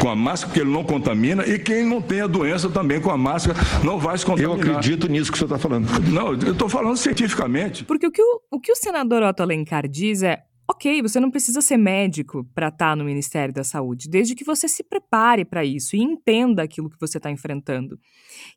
[0.00, 3.10] com a máscara, porque ele não contamina, e quem não tem a doença também com
[3.10, 4.56] a máscara não vai se contaminar.
[4.56, 5.88] Eu acredito nisso que o senhor está falando.
[6.08, 7.82] Não, eu estou falando cientificamente.
[7.82, 11.30] Porque o que o, o que o senador Otto Alencar diz é Ok, você não
[11.30, 15.44] precisa ser médico para estar tá no Ministério da Saúde, desde que você se prepare
[15.44, 17.98] para isso e entenda aquilo que você está enfrentando.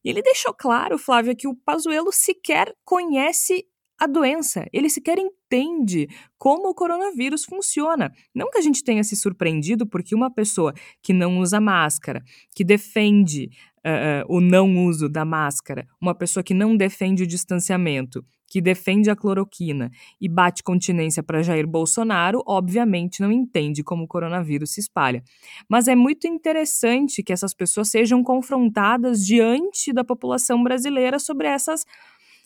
[0.04, 3.64] E ele deixou claro, Flávia, que o Pazuello sequer conhece
[4.00, 8.12] a doença, ele sequer entende como o coronavírus funciona.
[8.34, 12.24] Não que a gente tenha se surpreendido porque uma pessoa que não usa máscara,
[12.56, 13.50] que defende
[13.86, 19.10] uh, o não uso da máscara, uma pessoa que não defende o distanciamento, que defende
[19.10, 24.82] a cloroquina e bate continência para Jair Bolsonaro, obviamente não entende como o coronavírus se
[24.82, 25.24] espalha.
[25.70, 31.86] Mas é muito interessante que essas pessoas sejam confrontadas diante da população brasileira sobre essas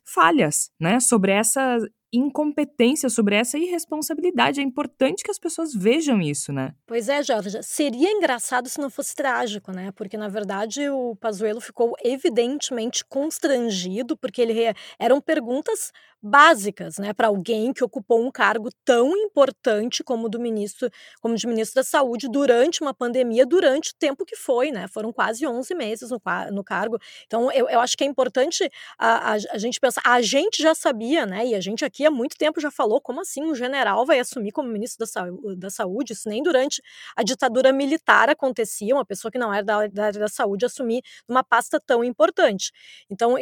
[0.05, 0.99] falhas, né?
[0.99, 1.77] Sobre essa
[2.13, 4.59] incompetência, sobre essa irresponsabilidade.
[4.59, 6.73] É importante que as pessoas vejam isso, né?
[6.85, 7.61] Pois é, Jorge.
[7.63, 9.91] Seria engraçado se não fosse trágico, né?
[9.91, 14.53] Porque, na verdade, o Pazuello ficou evidentemente constrangido, porque ele
[14.99, 15.91] eram perguntas
[16.23, 21.45] básicas, né, para alguém que ocupou um cargo tão importante como do ministro, como de
[21.45, 24.87] ministro da Saúde durante uma pandemia, durante o tempo que foi, né?
[24.87, 26.21] Foram quase 11 meses no,
[26.53, 26.97] no cargo.
[27.25, 30.01] Então, eu, eu acho que é importante a, a, a gente pensar.
[30.05, 31.45] A gente já sabia, né?
[31.45, 34.51] E a gente aqui há muito tempo já falou como assim um general vai assumir
[34.51, 36.13] como ministro da, da saúde?
[36.13, 36.81] Isso nem durante
[37.15, 41.43] a ditadura militar acontecia, uma pessoa que não era da, área da saúde assumir uma
[41.43, 42.71] pasta tão importante.
[43.09, 43.35] Então,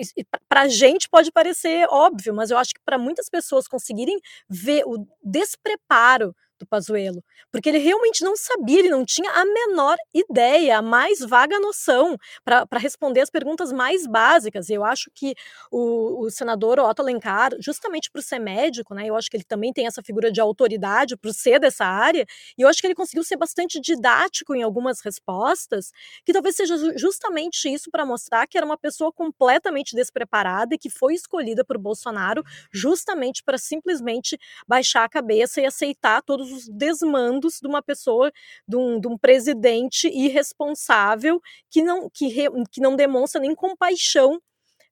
[0.48, 4.20] para a gente pode parecer óbvio, mas eu acho que para muitas pessoas conseguirem
[4.50, 9.98] ver o despreparo do Pazuello, porque ele realmente não sabia, ele não tinha a menor
[10.14, 14.70] ideia, a mais vaga noção para responder as perguntas mais básicas.
[14.70, 15.34] Eu acho que
[15.72, 19.74] o, o senador Otto Alencar, justamente por ser médico, né, eu acho que ele também
[19.74, 22.26] tem essa figura de autoridade por ser dessa área,
[22.58, 25.92] e eu acho que ele conseguiu ser bastante didático em algumas respostas,
[26.26, 30.90] que talvez seja justamente isso para mostrar que era uma pessoa completamente despreparada e que
[30.90, 37.60] foi escolhida por Bolsonaro justamente para simplesmente baixar a cabeça e aceitar todos os desmandos
[37.62, 38.32] de uma pessoa,
[38.68, 44.42] de um, de um presidente irresponsável que não, que, re, que não demonstra nem compaixão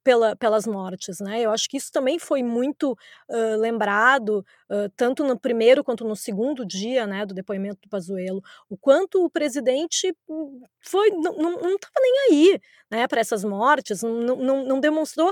[0.04, 1.42] pela, pelas mortes, né?
[1.42, 2.92] Eu acho que isso também foi muito
[3.30, 8.42] uh, lembrado, uh, tanto no primeiro quanto no segundo dia, né, do depoimento do Pazuello,
[8.70, 12.60] o quanto o presidente hum, foi não estava nem aí,
[12.92, 15.32] né, para essas mortes, não, não, não, demonstrou,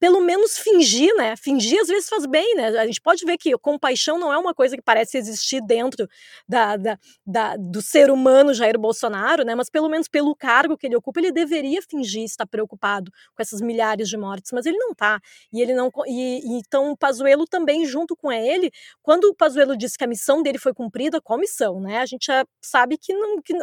[0.00, 1.36] pelo menos fingir, né?
[1.36, 2.68] Fingir às vezes faz bem, né?
[2.78, 6.08] A gente pode ver que compaixão não é uma coisa que parece existir dentro
[6.48, 9.54] da, da, da, do ser humano Jair Bolsonaro, né?
[9.54, 13.60] Mas pelo menos pelo cargo que ele ocupa, ele deveria fingir estar preocupado com essas
[13.60, 15.20] milhares de mortes, mas ele não tá.
[15.52, 18.70] E ele não e, e então o Pazuello também junto com ele,
[19.02, 21.98] quando o Pazuello disse que a missão dele foi cumprida, qual missão, né?
[21.98, 23.54] A gente já sabe que não, que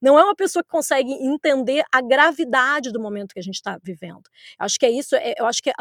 [0.00, 3.78] não é uma pessoa que consegue entender a gravidade do momento que a gente está
[3.82, 4.22] vivendo.
[4.58, 5.72] Acho que é isso, é, eu acho que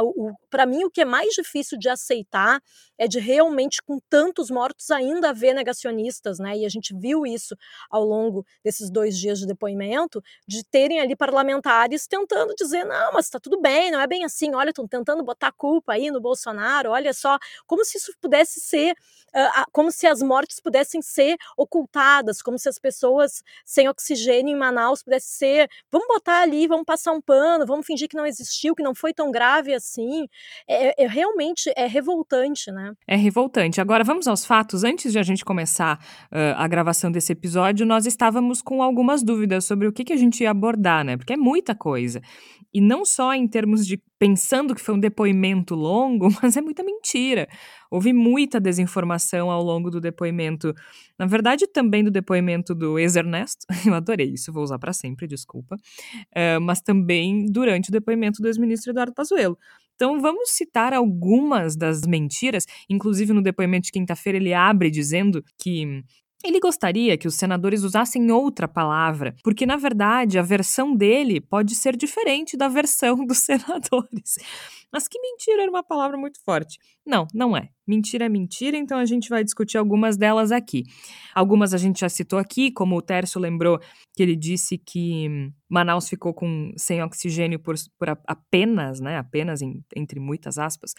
[0.49, 2.61] para mim o que é mais difícil de aceitar
[2.97, 6.57] é de realmente, com tantos mortos, ainda haver negacionistas, né?
[6.57, 7.55] E a gente viu isso
[7.89, 13.25] ao longo desses dois dias de depoimento, de terem ali parlamentares tentando dizer, não, mas
[13.25, 16.89] está tudo bem, não é bem assim, olha, estão tentando botar culpa aí no Bolsonaro,
[16.89, 22.41] olha só, como se isso pudesse ser, uh, como se as mortes pudessem ser ocultadas,
[22.41, 27.11] como se as pessoas sem oxigênio em Manaus pudessem ser, vamos botar ali, vamos passar
[27.11, 30.27] um pano, vamos fingir que não existiu, que não foi tão grave assim.
[30.67, 32.93] É, é realmente é revoltante, né?
[33.07, 33.79] É revoltante.
[33.79, 34.83] Agora vamos aos fatos.
[34.83, 35.99] Antes de a gente começar
[36.31, 40.17] uh, a gravação desse episódio, nós estávamos com algumas dúvidas sobre o que, que a
[40.17, 41.15] gente ia abordar, né?
[41.17, 42.21] Porque é muita coisa.
[42.73, 46.83] E não só em termos de pensando que foi um depoimento longo, mas é muita
[46.83, 47.47] mentira.
[47.91, 50.73] Houve muita desinformação ao longo do depoimento.
[51.17, 53.65] Na verdade, também do depoimento do ex-Ernesto.
[53.85, 55.75] Eu adorei isso, vou usar para sempre, desculpa.
[55.75, 59.57] Uh, mas também durante o depoimento do ex-ministro Eduardo Pazuello.
[59.95, 62.65] Então, vamos citar algumas das mentiras.
[62.89, 66.03] Inclusive, no depoimento de quinta-feira, ele abre dizendo que
[66.43, 71.73] ele gostaria que os senadores usassem outra palavra, porque na verdade a versão dele pode
[71.73, 74.35] ser diferente da versão dos senadores.
[74.91, 76.77] Mas que mentira era uma palavra muito forte.
[77.03, 77.69] Não, não é.
[77.87, 80.83] Mentira é mentira, então a gente vai discutir algumas delas aqui.
[81.33, 83.79] Algumas a gente já citou aqui, como o Tércio lembrou
[84.15, 89.83] que ele disse que Manaus ficou com, sem oxigênio por, por apenas, né, apenas em,
[89.95, 90.93] entre muitas aspas,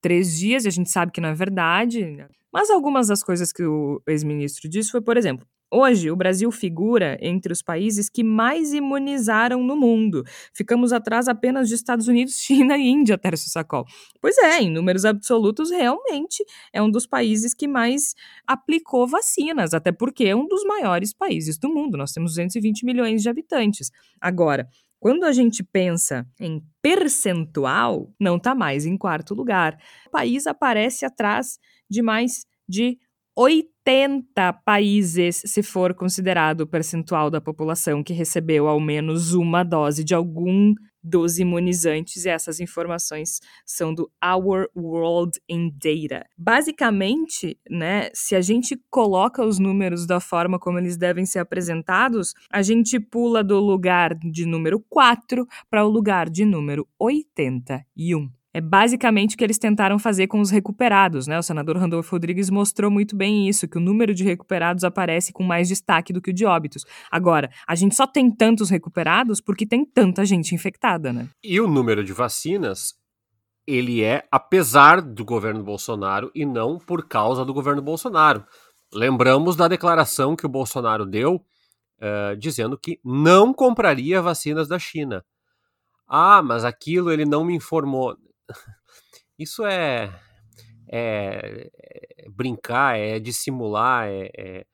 [0.00, 2.26] três dias, e a gente sabe que não é verdade.
[2.52, 7.18] Mas algumas das coisas que o ex-ministro disse foi, por exemplo, Hoje, o Brasil figura
[7.20, 10.24] entre os países que mais imunizaram no mundo.
[10.54, 13.84] Ficamos atrás apenas de Estados Unidos, China e Índia, Tércio Sacol.
[14.18, 16.42] Pois é, em números absolutos, realmente
[16.72, 18.14] é um dos países que mais
[18.46, 21.98] aplicou vacinas, até porque é um dos maiores países do mundo.
[21.98, 23.90] Nós temos 220 milhões de habitantes.
[24.18, 24.66] Agora,
[25.00, 29.78] quando a gente pensa em percentual, não está mais em quarto lugar.
[30.06, 32.98] O país aparece atrás de mais de
[33.36, 40.02] 80 países, se for considerado o percentual da população que recebeu ao menos uma dose
[40.02, 46.26] de algum dos imunizantes, e essas informações são do Our World in Data.
[46.36, 52.34] Basicamente, né, se a gente coloca os números da forma como eles devem ser apresentados,
[52.50, 58.37] a gente pula do lugar de número 4 para o lugar de número 81.
[58.52, 61.38] É basicamente o que eles tentaram fazer com os recuperados, né?
[61.38, 65.42] O senador Randolfo Rodrigues mostrou muito bem isso, que o número de recuperados aparece com
[65.42, 66.84] mais destaque do que o de óbitos.
[67.10, 71.28] Agora, a gente só tem tantos recuperados porque tem tanta gente infectada, né?
[71.44, 72.94] E o número de vacinas,
[73.66, 78.44] ele é apesar do governo Bolsonaro e não por causa do governo Bolsonaro.
[78.92, 81.44] Lembramos da declaração que o Bolsonaro deu
[81.98, 85.24] uh, dizendo que não compraria vacinas da China.
[86.06, 88.16] Ah, mas aquilo ele não me informou.
[89.38, 90.12] Isso é,
[90.90, 94.66] é, é, brincar, é dissimular, é, é,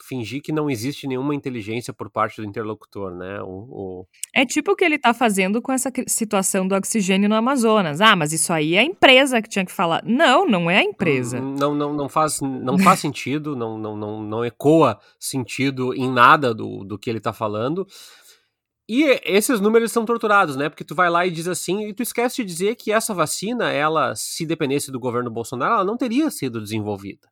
[0.00, 3.40] fingir que não existe nenhuma inteligência por parte do interlocutor, né?
[3.42, 4.06] O, o...
[4.34, 8.00] É tipo o que ele está fazendo com essa situação do oxigênio no Amazonas.
[8.00, 10.02] Ah, mas isso aí é a empresa que tinha que falar.
[10.04, 11.40] Não, não é a empresa.
[11.40, 16.54] Não, não, não faz, não faz sentido, não, não, não, não ecoa sentido em nada
[16.54, 17.86] do, do que ele está falando.
[18.94, 20.68] E esses números são torturados, né?
[20.68, 23.70] Porque tu vai lá e diz assim, e tu esquece de dizer que essa vacina,
[23.70, 27.26] ela, se dependesse do governo Bolsonaro, ela não teria sido desenvolvida.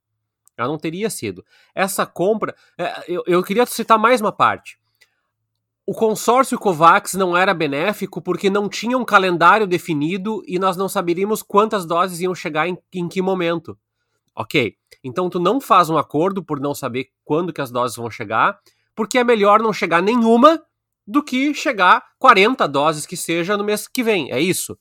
[0.57, 1.45] Ela não teria sido.
[1.75, 2.57] Essa compra.
[2.79, 4.81] É, eu, queria citar mais uma parte.
[5.85, 10.89] O consórcio COVAX não era benéfico porque não tinha um calendário definido e nós não
[10.89, 13.79] saberíamos quantas doses iam chegar em, em que momento.
[14.35, 14.77] Ok.
[15.05, 18.59] Então tu não faz um acordo por não saber quando que as doses vão chegar,
[18.95, 20.59] porque é melhor não chegar nenhuma
[21.11, 24.31] do que chegar 40 doses que seja no mês que vem.
[24.31, 24.79] É isso.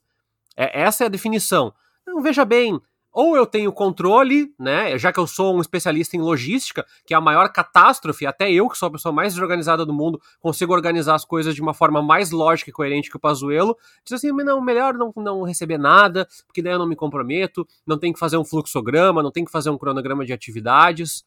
[0.55, 1.73] É, essa é a definição.
[2.03, 2.79] Então, veja bem,
[3.11, 4.95] ou eu tenho controle, né?
[4.99, 8.69] Já que eu sou um especialista em logística, que é a maior catástrofe, até eu,
[8.69, 12.01] que sou a pessoa mais desorganizada do mundo, consigo organizar as coisas de uma forma
[12.01, 13.75] mais lógica e coerente que o Pazuelo.
[14.03, 17.97] Diz assim, não, melhor não, não receber nada, porque daí eu não me comprometo, não
[17.97, 21.23] tem que fazer um fluxograma, não tem que fazer um cronograma de atividades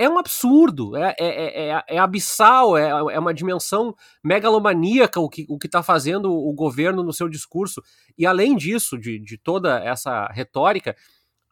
[0.00, 3.94] é um absurdo, é, é, é, é abissal, é, é uma dimensão
[4.24, 7.82] megalomaníaca o que o está fazendo o governo no seu discurso.
[8.16, 10.96] E além disso, de, de toda essa retórica,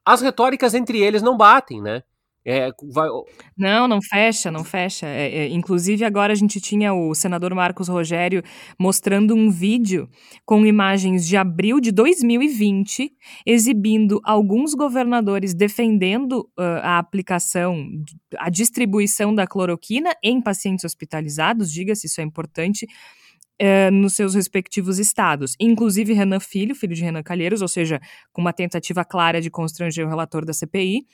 [0.03, 2.03] as retóricas entre eles não batem, né?
[2.51, 3.07] É, vai...
[3.55, 5.07] Não, não fecha, não fecha.
[5.07, 8.43] É, é, inclusive, agora a gente tinha o senador Marcos Rogério
[8.79, 10.09] mostrando um vídeo
[10.47, 13.13] com imagens de abril de 2020,
[13.45, 17.87] exibindo alguns governadores defendendo uh, a aplicação,
[18.39, 21.71] a distribuição da cloroquina em pacientes hospitalizados.
[21.71, 22.87] Diga-se, isso é importante
[23.59, 25.57] é, nos seus respectivos estados.
[25.59, 28.01] Inclusive Renan Filho, filho de Renan Calheiros, ou seja,
[28.33, 31.07] com uma tentativa clara de constranger o relator da CPI.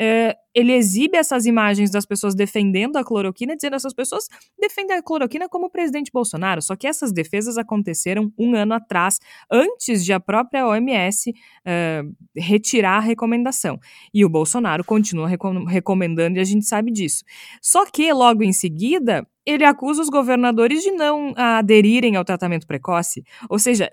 [0.00, 4.28] É, ele exibe essas imagens das pessoas defendendo a cloroquina, dizendo essas pessoas
[4.58, 6.62] defendem a cloroquina como o presidente Bolsonaro.
[6.62, 9.18] Só que essas defesas aconteceram um ano atrás,
[9.50, 11.34] antes de a própria OMS
[11.64, 12.02] é,
[12.36, 13.78] retirar a recomendação.
[14.14, 15.28] E o Bolsonaro continua
[15.66, 17.24] recomendando e a gente sabe disso.
[17.60, 23.24] Só que, logo em seguida, ele acusa os governadores de não aderirem ao tratamento precoce.
[23.48, 23.90] Ou seja,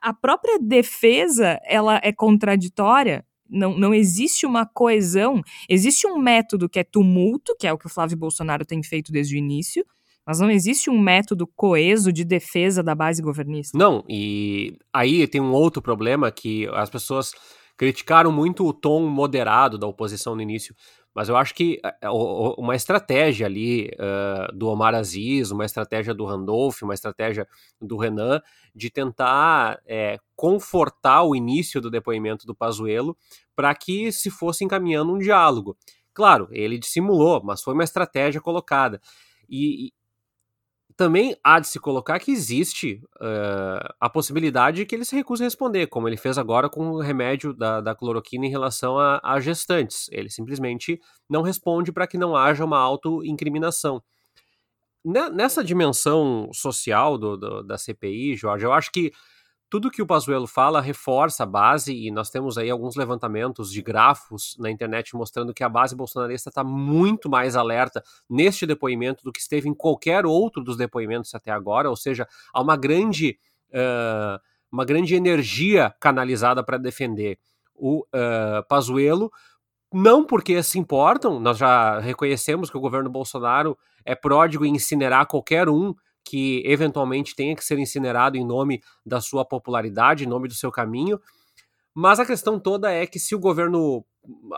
[0.00, 3.24] a própria defesa ela é contraditória.
[3.48, 5.42] Não, não existe uma coesão.
[5.68, 9.10] Existe um método que é tumulto, que é o que o Flávio Bolsonaro tem feito
[9.10, 9.84] desde o início,
[10.26, 13.76] mas não existe um método coeso de defesa da base governista.
[13.76, 17.32] Não, e aí tem um outro problema que as pessoas
[17.82, 20.72] criticaram muito o tom moderado da oposição no início.
[21.12, 22.08] Mas eu acho que eh,
[22.56, 27.44] uma estratégia ali uh, do Omar Aziz, uma estratégia do Randolph, uma estratégia
[27.80, 28.40] do Renan,
[28.72, 33.16] de tentar é, confortar o início do depoimento do Pazuello
[33.56, 35.76] para que se fosse encaminhando um diálogo.
[36.14, 39.00] Claro, ele dissimulou, mas foi uma estratégia colocada.
[39.50, 39.92] E,
[41.02, 45.42] também há de se colocar que existe uh, a possibilidade de que ele se recuse
[45.42, 49.20] a responder, como ele fez agora com o remédio da, da cloroquina em relação a,
[49.20, 50.08] a, gestantes.
[50.12, 54.00] Ele simplesmente não responde para que não haja uma autoincriminação.
[55.04, 59.10] Nessa dimensão social do, do, da CPI, Jorge, eu acho que
[59.72, 63.80] tudo que o Pazuello fala reforça a base, e nós temos aí alguns levantamentos de
[63.80, 69.32] grafos na internet mostrando que a base bolsonarista está muito mais alerta neste depoimento do
[69.32, 73.38] que esteve em qualquer outro dos depoimentos até agora, ou seja, há uma grande,
[73.70, 74.38] uh,
[74.70, 77.38] uma grande energia canalizada para defender
[77.74, 79.32] o uh, Pazuello,
[79.90, 85.26] não porque se importam, nós já reconhecemos que o governo Bolsonaro é pródigo em incinerar
[85.26, 85.94] qualquer um
[86.24, 90.70] que eventualmente tenha que ser incinerado em nome da sua popularidade, em nome do seu
[90.70, 91.20] caminho.
[91.94, 94.04] Mas a questão toda é que se o governo,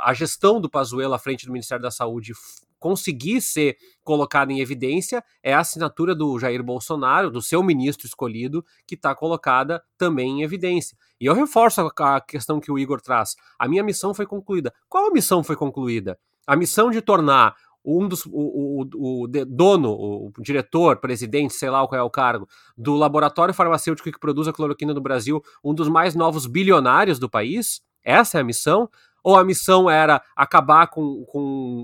[0.03, 2.33] a gestão do Pazuello à frente do Ministério da Saúde
[2.79, 8.63] conseguir ser colocada em evidência, é a assinatura do Jair Bolsonaro, do seu ministro escolhido,
[8.87, 10.95] que está colocada também em evidência.
[11.19, 13.37] E eu reforço a questão que o Igor traz.
[13.59, 14.71] A minha missão foi concluída.
[14.87, 16.19] Qual a missão foi concluída?
[16.47, 21.87] A missão de tornar um dos, o, o, o dono, o diretor, presidente, sei lá
[21.87, 25.89] qual é o cargo, do laboratório farmacêutico que produz a cloroquina no Brasil, um dos
[25.89, 27.83] mais novos bilionários do país?
[28.03, 28.89] Essa é a missão?
[29.25, 31.41] Ou a missão era acabar com, com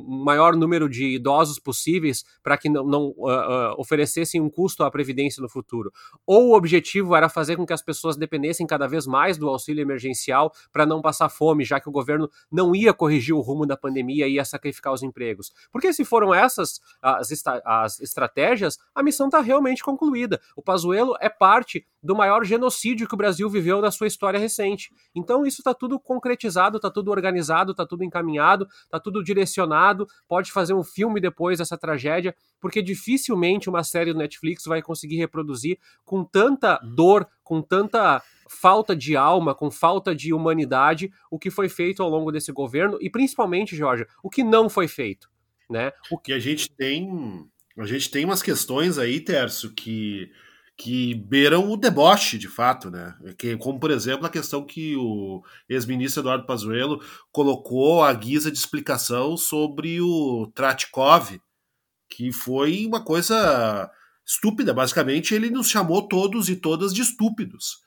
[0.06, 4.84] o maior número de idosos possíveis para que não, não uh, uh, oferecessem um custo
[4.84, 5.90] à Previdência no futuro,
[6.26, 9.80] ou o objetivo era fazer com que as pessoas dependessem cada vez mais do auxílio
[9.80, 13.76] emergencial para não passar fome, já que o governo não ia corrigir o rumo da
[13.76, 15.52] pandemia e ia sacrificar os empregos.
[15.72, 17.30] Porque se foram essas as,
[17.64, 20.40] as estratégias, a missão está realmente concluída.
[20.54, 24.90] O Pazuello é parte do maior genocídio que o Brasil viveu na sua história recente.
[25.14, 27.29] Então isso está tudo concretizado, está tudo organizado,
[27.72, 30.06] está tudo encaminhado, está tudo direcionado.
[30.28, 35.16] Pode fazer um filme depois dessa tragédia, porque dificilmente uma série do Netflix vai conseguir
[35.16, 41.50] reproduzir com tanta dor, com tanta falta de alma, com falta de humanidade, o que
[41.50, 45.30] foi feito ao longo desse governo e principalmente, Jorge, o que não foi feito,
[45.68, 45.92] né?
[46.10, 50.32] O que a gente tem, a gente tem umas questões aí, Terço, que
[50.80, 53.14] que beiram o deboche, de fato, né?
[53.36, 58.56] Que, como, por exemplo, a questão que o ex-ministro Eduardo Pazuello colocou à guisa de
[58.56, 61.38] explicação sobre o Tratkov,
[62.08, 63.90] que foi uma coisa
[64.24, 64.72] estúpida.
[64.72, 67.82] Basicamente, ele nos chamou todos e todas de estúpidos.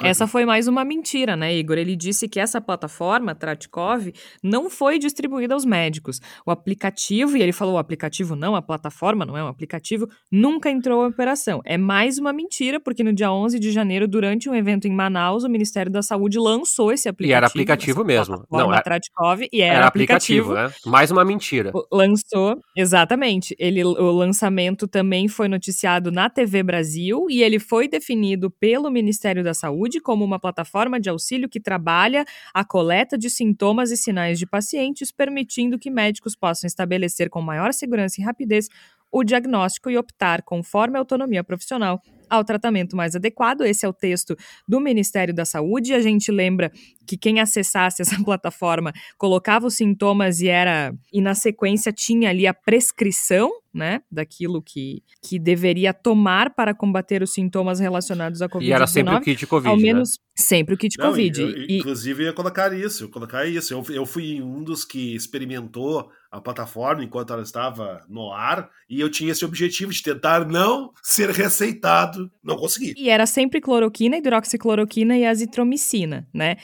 [0.00, 1.78] Essa foi mais uma mentira, né, Igor?
[1.78, 4.12] Ele disse que essa plataforma, Tratkov,
[4.42, 6.20] não foi distribuída aos médicos.
[6.44, 10.70] O aplicativo, e ele falou o aplicativo não, a plataforma não é um aplicativo, nunca
[10.70, 11.60] entrou em operação.
[11.64, 15.44] É mais uma mentira, porque no dia 11 de janeiro, durante um evento em Manaus,
[15.44, 17.34] o Ministério da Saúde lançou esse aplicativo.
[17.34, 18.44] E era aplicativo mesmo.
[18.50, 20.52] Não, era, Tratkov, e era, era aplicativo.
[20.52, 20.90] aplicativo né?
[20.90, 21.72] Mais uma mentira.
[21.92, 23.54] Lançou, exatamente.
[23.58, 29.44] Ele, o lançamento também foi noticiado na TV Brasil e ele foi definido pelo Ministério
[29.44, 32.24] da Saúde Saúde como uma plataforma de auxílio que trabalha
[32.54, 37.72] a coleta de sintomas e sinais de pacientes, permitindo que médicos possam estabelecer com maior
[37.74, 38.68] segurança e rapidez
[39.12, 43.62] o diagnóstico e optar, conforme a autonomia profissional, ao tratamento mais adequado.
[43.62, 45.94] Esse é o texto do Ministério da Saúde.
[45.94, 46.72] A gente lembra
[47.06, 52.46] que quem acessasse essa plataforma colocava os sintomas e era e na sequência tinha ali
[52.46, 58.62] a prescrição, né, daquilo que, que deveria tomar para combater os sintomas relacionados à COVID-19.
[58.62, 60.24] E era sempre o kit Covid, Ao menos né?
[60.34, 61.42] sempre o kit Não, Covid.
[61.42, 63.74] Eu, eu, inclusive, eu ia colocar isso, colocar isso.
[63.74, 69.00] Eu, eu fui um dos que experimentou a plataforma enquanto ela estava no ar e
[69.00, 72.94] eu tinha esse objetivo de tentar não ser receitado não consegui.
[72.96, 76.56] E era sempre cloroquina, hidroxicloroquina e azitromicina, né?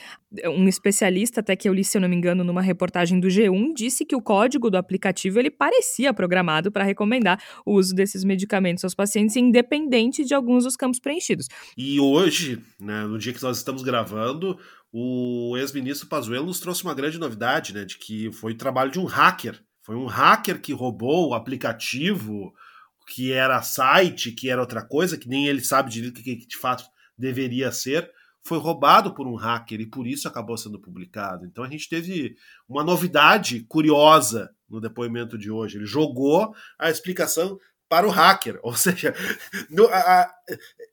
[0.47, 3.75] Um especialista, até que eu li, se eu não me engano, numa reportagem do G1,
[3.75, 8.83] disse que o código do aplicativo ele parecia programado para recomendar o uso desses medicamentos
[8.85, 11.49] aos pacientes, independente de alguns dos campos preenchidos.
[11.77, 14.59] E hoje, né, no dia que nós estamos gravando,
[14.93, 18.99] o ex-ministro Pazuello nos trouxe uma grande novidade, né, de que foi o trabalho de
[18.99, 19.63] um hacker.
[19.83, 22.55] Foi um hacker que roubou o aplicativo
[23.09, 26.47] que era site, que era outra coisa, que nem ele sabe direito o que, que
[26.47, 26.85] de fato
[27.19, 28.11] deveria ser,
[28.43, 31.47] foi roubado por um hacker e por isso acabou sendo publicado.
[31.47, 32.37] Então a gente teve
[32.69, 35.79] uma novidade curiosa no depoimento de hoje.
[35.79, 39.15] Ele jogou a explicação para o hacker, ou seja,
[39.71, 40.35] no, a, a,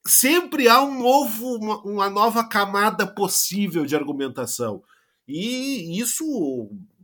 [0.05, 4.83] sempre há um novo, uma, uma nova camada possível de argumentação.
[5.25, 6.25] E isso,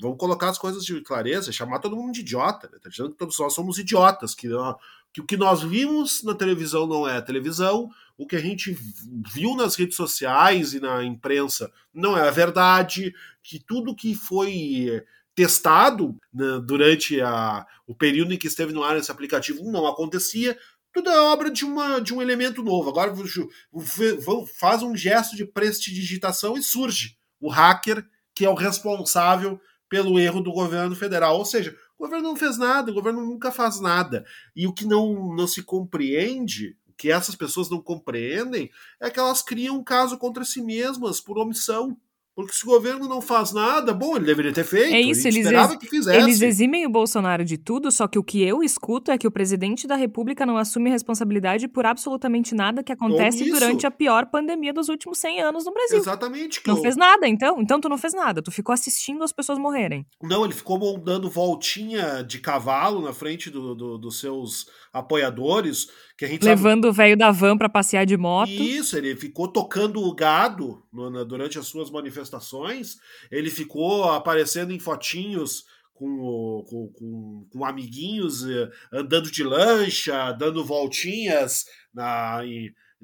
[0.01, 2.79] vamos colocar as coisas de clareza, chamar todo mundo de idiota, né?
[2.81, 4.49] Tá dizendo que todos nós somos idiotas, que,
[5.15, 8.77] que o que nós vimos na televisão não é televisão, o que a gente
[9.33, 15.01] viu nas redes sociais e na imprensa não é a verdade, que tudo que foi
[15.33, 20.59] testado né, durante a, o período em que esteve no ar esse aplicativo não acontecia,
[20.91, 22.89] tudo é obra de, uma, de um elemento novo.
[22.89, 23.13] Agora
[24.59, 30.41] faz um gesto de prestidigitação e surge o hacker que é o responsável pelo erro
[30.41, 31.37] do governo federal.
[31.37, 34.25] Ou seja, o governo não fez nada, o governo nunca faz nada.
[34.55, 38.69] E o que não, não se compreende, o que essas pessoas não compreendem,
[38.99, 41.97] é que elas criam um caso contra si mesmas por omissão.
[42.35, 44.93] Porque se o governo não faz nada, bom, ele deveria ter feito.
[44.93, 46.19] É isso, eles, esperava que fizesse.
[46.19, 49.31] eles eximem o Bolsonaro de tudo, só que o que eu escuto é que o
[49.31, 54.73] presidente da República não assume responsabilidade por absolutamente nada que acontece durante a pior pandemia
[54.73, 55.97] dos últimos 100 anos no Brasil.
[55.97, 56.61] Exatamente.
[56.67, 56.81] Não eu...
[56.81, 57.61] fez nada, então?
[57.61, 60.05] Então tu não fez nada, tu ficou assistindo as pessoas morrerem.
[60.21, 66.23] Não, ele ficou dando voltinha de cavalo na frente do, do, dos seus apoiadores, que
[66.23, 66.87] a gente Levando sabe...
[66.87, 68.49] o velho da van para passear de moto.
[68.49, 70.81] Isso, ele ficou tocando o gado
[71.27, 72.24] durante as suas manifestações,
[73.31, 80.63] ele ficou aparecendo em fotinhos com, com, com, com amiguinhos eh, andando de lancha, dando
[80.63, 82.41] voltinhas na,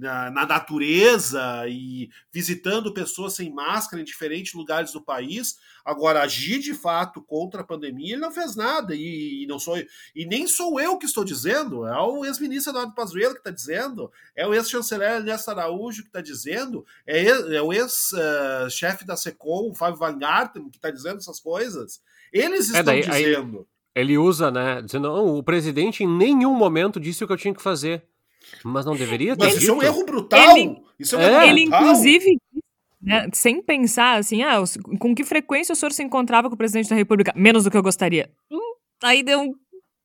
[0.02, 5.58] na, na, natureza e visitando pessoas sem máscara em diferentes lugares do país.
[5.86, 8.96] Agora, agir de fato contra a pandemia, ele não fez nada.
[8.96, 9.78] E, e não sou
[10.16, 14.12] e nem sou eu que estou dizendo, é o ex-ministro Eduardo Pazuello que está dizendo,
[14.36, 19.76] é o ex-chanceler Ernesto Araújo que está dizendo, é, é o ex-chefe da SECOM, o
[19.76, 22.02] Fábio Van Garten, que está dizendo essas coisas.
[22.34, 23.60] Eles estão é daí, dizendo.
[23.60, 23.72] Aí...
[23.94, 24.82] Ele usa, né?
[24.82, 28.04] Dizendo, não, o presidente em nenhum momento disse o que eu tinha que fazer.
[28.64, 30.58] Mas não deveria ter Mas isso é um erro brutal.
[30.58, 31.26] Ele, isso é um é.
[31.28, 31.82] erro ele brutal.
[31.82, 32.38] inclusive,
[33.02, 34.58] né, sem pensar assim, ah,
[35.00, 37.34] com que frequência o senhor se encontrava com o presidente da República?
[37.36, 38.30] Menos do que eu gostaria.
[38.52, 39.54] Hum, aí deu um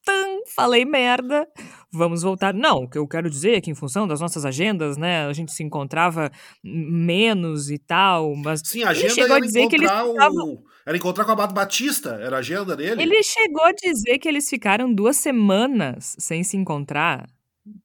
[0.07, 1.47] tan, falei merda.
[1.92, 2.55] Vamos voltar.
[2.55, 5.32] Não, o que eu quero dizer é que em função das nossas agendas, né, a
[5.32, 6.30] gente se encontrava
[6.62, 10.64] menos e tal, mas Sim, a agenda ele chegou a dizer que eles o...
[10.86, 13.03] Era encontrar com a Abado Batista, era a agenda dele.
[13.03, 17.28] Ele chegou a dizer que eles ficaram duas semanas sem se encontrar.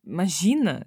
[0.06, 0.84] Imagina,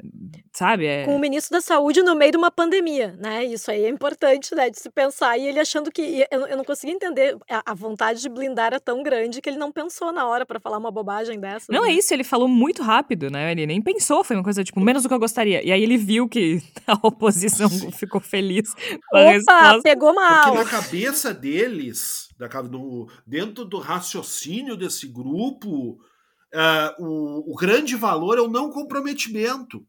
[0.52, 0.86] sabe?
[0.86, 1.04] É...
[1.04, 3.44] Com o ministro da Saúde no meio de uma pandemia, né?
[3.44, 4.70] Isso aí é importante, né?
[4.70, 5.36] De se pensar.
[5.38, 6.24] E ele achando que.
[6.30, 7.36] Eu, eu não consegui entender.
[7.50, 10.60] A, a, vontade de blindar era tão grande que ele não pensou na hora para
[10.60, 11.72] falar uma bobagem dessa.
[11.72, 11.90] Não, né?
[11.90, 12.12] é isso.
[12.14, 13.50] Ele falou muito rápido, né?
[13.50, 14.22] Ele nem pensou.
[14.22, 15.64] Foi uma coisa, tipo, menos do que eu gostaria.
[15.66, 18.74] E aí ele viu que a oposição ficou feliz
[19.08, 19.82] com a Opa, resposta.
[19.82, 20.52] pegou mal.
[20.52, 22.28] Porque na cabeça deles,
[22.70, 25.98] no, dentro do raciocínio desse grupo
[26.54, 29.86] uh, o, o, grande valor é o não comprometimento.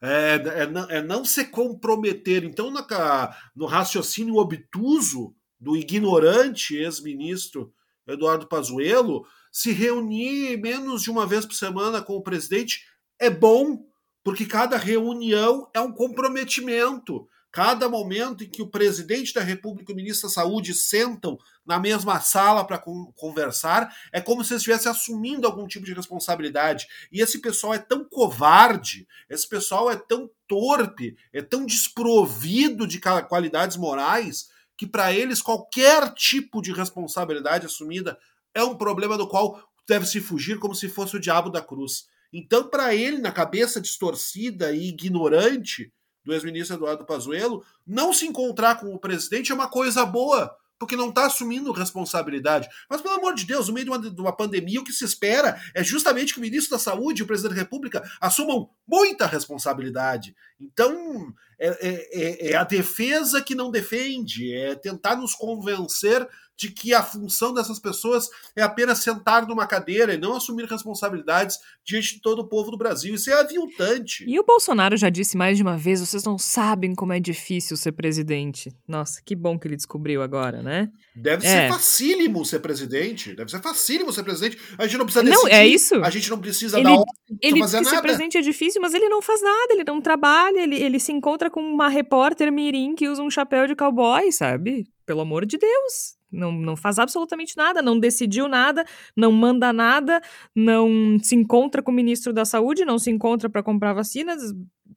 [0.00, 2.44] É, é, é não se comprometer.
[2.44, 7.72] Então, na, no raciocínio obtuso do ignorante ex-ministro
[8.06, 12.84] Eduardo Pazuello, se reunir menos de uma vez por semana com o presidente
[13.18, 13.84] é bom,
[14.22, 17.26] porque cada reunião é um comprometimento.
[17.56, 21.80] Cada momento em que o presidente da República e o ministro da Saúde sentam na
[21.80, 22.84] mesma sala para
[23.14, 26.86] conversar, é como se eles estivessem assumindo algum tipo de responsabilidade.
[27.10, 33.00] E esse pessoal é tão covarde, esse pessoal é tão torpe, é tão desprovido de
[33.00, 38.18] qualidades morais, que para eles qualquer tipo de responsabilidade assumida
[38.54, 42.04] é um problema do qual deve se fugir como se fosse o diabo da cruz.
[42.30, 45.90] Então, para ele, na cabeça distorcida e ignorante,
[46.26, 50.96] do ex-ministro Eduardo Pazuello, não se encontrar com o presidente é uma coisa boa, porque
[50.96, 52.68] não está assumindo responsabilidade.
[52.90, 55.04] Mas, pelo amor de Deus, no meio de uma, de uma, pandemia, o que se
[55.04, 59.24] espera é justamente que o ministro da Saúde e o presidente da República assumam muita
[59.24, 60.34] responsabilidade.
[60.60, 66.26] Então, é, é, é, a defesa que não defende, é tentar nos convencer
[66.56, 71.58] de que a função dessas pessoas é apenas sentar numa cadeira e não assumir responsabilidades
[71.84, 73.14] diante de todo o povo do Brasil.
[73.14, 74.24] Isso é aviltante.
[74.26, 77.76] E o Bolsonaro já disse mais de uma vez: vocês não sabem como é difícil
[77.76, 78.72] ser presidente.
[78.88, 80.90] Nossa, que bom que ele descobriu agora, né?
[81.14, 81.50] Deve é.
[81.50, 83.34] ser facílimo ser presidente.
[83.34, 84.58] Deve ser facílimo ser presidente.
[84.78, 85.42] A gente não precisa decidir.
[85.42, 85.94] Não, é isso.
[85.96, 87.96] A gente não precisa ele, dar ordem, ele fazer nada.
[87.96, 91.12] Ser presidente é difícil, mas ele não faz nada, ele não trabalha, ele, ele se
[91.12, 94.86] encontra com uma repórter mirim que usa um chapéu de cowboy, sabe?
[95.04, 96.15] Pelo amor de Deus.
[96.36, 98.84] Não, não faz absolutamente nada, não decidiu nada,
[99.16, 100.20] não manda nada,
[100.54, 104.52] não se encontra com o ministro da Saúde, não se encontra para comprar vacinas,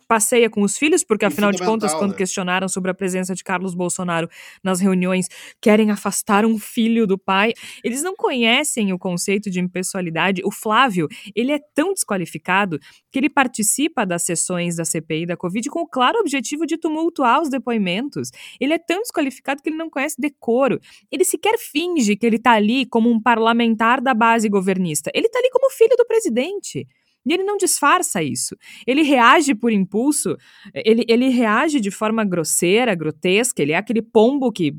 [0.08, 2.18] passeia com os filhos, porque afinal de contas, quando né?
[2.18, 4.28] questionaram sobre a presença de Carlos Bolsonaro
[4.64, 5.28] nas reuniões,
[5.62, 7.54] querem afastar um filho do pai.
[7.84, 10.42] Eles não conhecem o conceito de impessoalidade.
[10.44, 12.80] O Flávio, ele é tão desqualificado
[13.12, 17.42] que ele participa das sessões da CPI da Covid com o claro objetivo de tumultuar
[17.42, 18.32] os depoimentos.
[18.60, 20.80] Ele é tão desqualificado que ele não conhece decoro.
[21.12, 25.12] Ele sequer finge que ele está ali como um parlamentar da base governista.
[25.14, 26.88] Ele está ali como filho do presidente.
[27.26, 28.56] E ele não disfarça isso.
[28.88, 30.36] Ele reage por impulso,
[30.74, 34.74] ele, ele reage de forma grosseira, grotesca, ele é aquele pombo que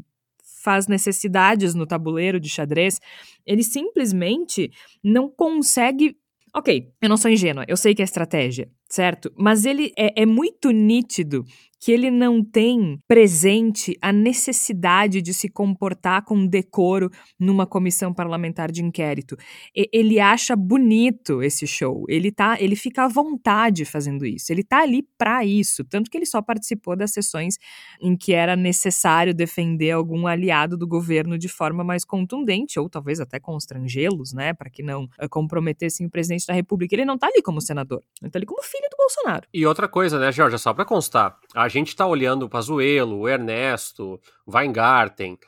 [0.62, 3.00] faz necessidades no tabuleiro de xadrez.
[3.46, 4.70] Ele simplesmente
[5.02, 6.16] não consegue.
[6.54, 9.32] Ok, eu não sou ingênua, eu sei que é estratégia, certo?
[9.36, 11.44] Mas ele é, é muito nítido
[11.80, 18.70] que ele não tem presente a necessidade de se comportar com decoro numa comissão parlamentar
[18.70, 19.34] de inquérito.
[19.74, 22.04] E, ele acha bonito esse show.
[22.06, 24.52] Ele tá, ele fica à vontade fazendo isso.
[24.52, 27.54] Ele tá ali para isso, tanto que ele só participou das sessões
[28.02, 33.20] em que era necessário defender algum aliado do governo de forma mais contundente ou talvez
[33.20, 36.94] até constrangê-los, né, para que não uh, comprometessem o presidente da República.
[36.94, 39.46] Ele não tá ali como senador, ele tá ali como filho do Bolsonaro.
[39.52, 43.28] E outra coisa, né, Jorge, só para constar, a gente está olhando o Pazuello, o
[43.28, 45.38] Ernesto, o Weingarten,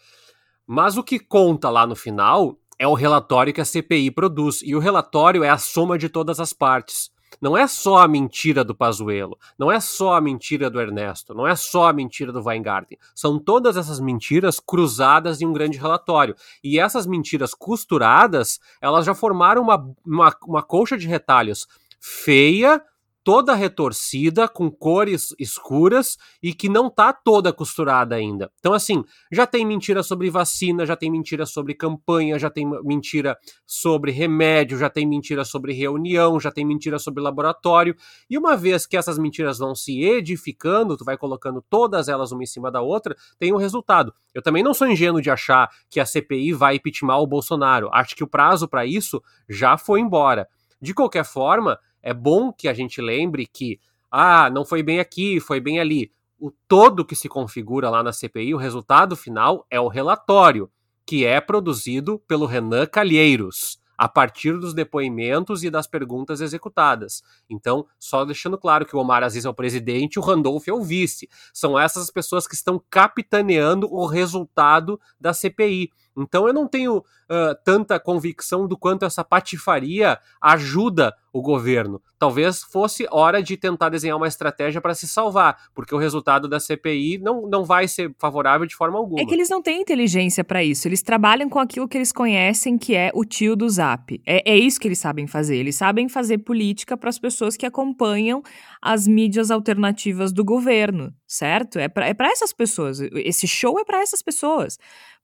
[0.66, 4.74] mas o que conta lá no final é o relatório que a CPI produz, e
[4.74, 7.10] o relatório é a soma de todas as partes.
[7.40, 11.46] Não é só a mentira do Pazuello, não é só a mentira do Ernesto, não
[11.46, 12.98] é só a mentira do Weingarten.
[13.14, 16.34] São todas essas mentiras cruzadas em um grande relatório.
[16.62, 21.66] E essas mentiras costuradas, elas já formaram uma, uma, uma colcha de retalhos
[22.00, 22.82] feia,
[23.24, 28.50] toda retorcida, com cores escuras e que não tá toda costurada ainda.
[28.58, 33.36] Então, assim, já tem mentira sobre vacina, já tem mentira sobre campanha, já tem mentira
[33.66, 37.96] sobre remédio, já tem mentira sobre reunião, já tem mentira sobre laboratório.
[38.28, 42.42] E uma vez que essas mentiras vão se edificando, tu vai colocando todas elas uma
[42.42, 44.12] em cima da outra, tem um resultado.
[44.34, 47.88] Eu também não sou ingênuo de achar que a CPI vai impeachment o Bolsonaro.
[47.92, 50.48] Acho que o prazo para isso já foi embora.
[50.82, 53.78] De qualquer forma, é bom que a gente lembre que,
[54.10, 56.10] ah, não foi bem aqui, foi bem ali.
[56.40, 60.68] O todo que se configura lá na CPI, o resultado final é o relatório,
[61.06, 67.22] que é produzido pelo Renan Calheiros, a partir dos depoimentos e das perguntas executadas.
[67.48, 70.82] Então, só deixando claro que o Omar Aziz é o presidente o Randolph é o
[70.82, 71.28] vice.
[71.54, 75.92] São essas pessoas que estão capitaneando o resultado da CPI.
[76.16, 82.00] Então eu não tenho uh, tanta convicção do quanto essa patifaria ajuda o governo.
[82.18, 86.60] Talvez fosse hora de tentar desenhar uma estratégia para se salvar, porque o resultado da
[86.60, 89.20] CPI não, não vai ser favorável de forma alguma.
[89.20, 90.86] É que eles não têm inteligência para isso.
[90.86, 94.20] Eles trabalham com aquilo que eles conhecem, que é o tio do Zap.
[94.26, 95.56] É, é isso que eles sabem fazer.
[95.56, 98.42] Eles sabem fazer política para as pessoas que acompanham
[98.80, 101.78] as mídias alternativas do governo, certo?
[101.78, 103.00] É para é essas pessoas.
[103.00, 104.78] Esse show é para essas pessoas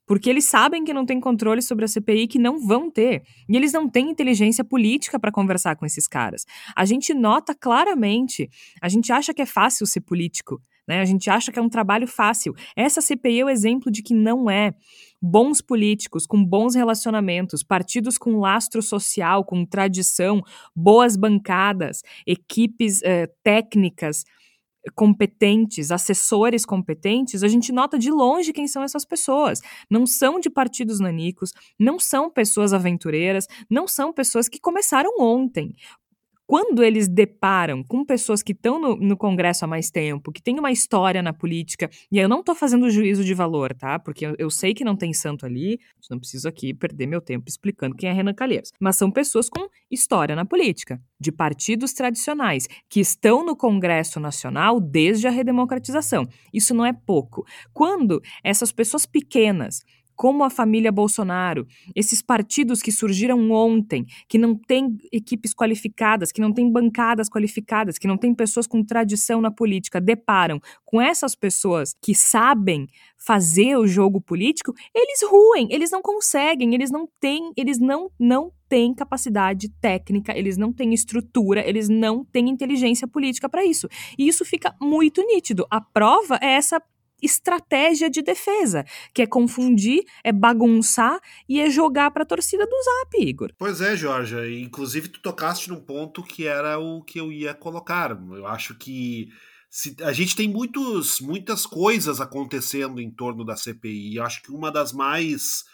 [0.08, 3.22] porque eles sabem que não tem controle sobre a CPI, que não vão ter.
[3.46, 6.46] E eles não têm inteligência política para conversar com esses caras.
[6.74, 8.48] A gente nota claramente,
[8.80, 11.02] a gente acha que é fácil ser político, né?
[11.02, 12.54] A gente acha que é um trabalho fácil.
[12.74, 14.72] Essa CPI é o exemplo de que não é.
[15.20, 20.40] Bons políticos, com bons relacionamentos, partidos com lastro social, com tradição,
[20.74, 24.24] boas bancadas, equipes eh, técnicas
[24.94, 29.60] competentes, assessores competentes, a gente nota de longe quem são essas pessoas.
[29.90, 35.74] Não são de partidos nanicos, não são pessoas aventureiras, não são pessoas que começaram ontem
[36.48, 40.58] quando eles deparam com pessoas que estão no, no, Congresso há mais tempo, que têm
[40.58, 43.98] uma história na política, e eu não estou fazendo juízo de valor, tá?
[43.98, 45.78] Porque eu, eu, sei que não tem santo ali,
[46.10, 48.72] não preciso aqui perder meu tempo explicando quem é Renan Calheiros.
[48.80, 54.80] Mas são pessoas com história na política, de partidos tradicionais, que estão no Congresso Nacional
[54.80, 56.26] desde a redemocratização.
[56.50, 57.44] Isso não é pouco.
[57.74, 59.82] Quando essas pessoas pequenas
[60.18, 61.64] como a família Bolsonaro,
[61.94, 67.98] esses partidos que surgiram ontem, que não têm equipes qualificadas, que não têm bancadas qualificadas,
[67.98, 73.76] que não têm pessoas com tradição na política, deparam com essas pessoas que sabem fazer
[73.76, 78.92] o jogo político, eles ruem, eles não conseguem, eles não têm, eles não não têm
[78.92, 83.88] capacidade técnica, eles não têm estrutura, eles não têm inteligência política para isso.
[84.18, 85.64] E isso fica muito nítido.
[85.70, 86.82] A prova é essa
[87.22, 92.76] estratégia de defesa, que é confundir, é bagunçar e é jogar para a torcida do
[92.82, 93.52] Zap, Igor.
[93.58, 94.60] Pois é, Jorge.
[94.60, 98.10] Inclusive, tu tocaste num ponto que era o que eu ia colocar.
[98.10, 99.28] Eu acho que
[99.70, 104.16] se, a gente tem muitos, muitas coisas acontecendo em torno da CPI.
[104.16, 105.64] Eu acho que uma das mais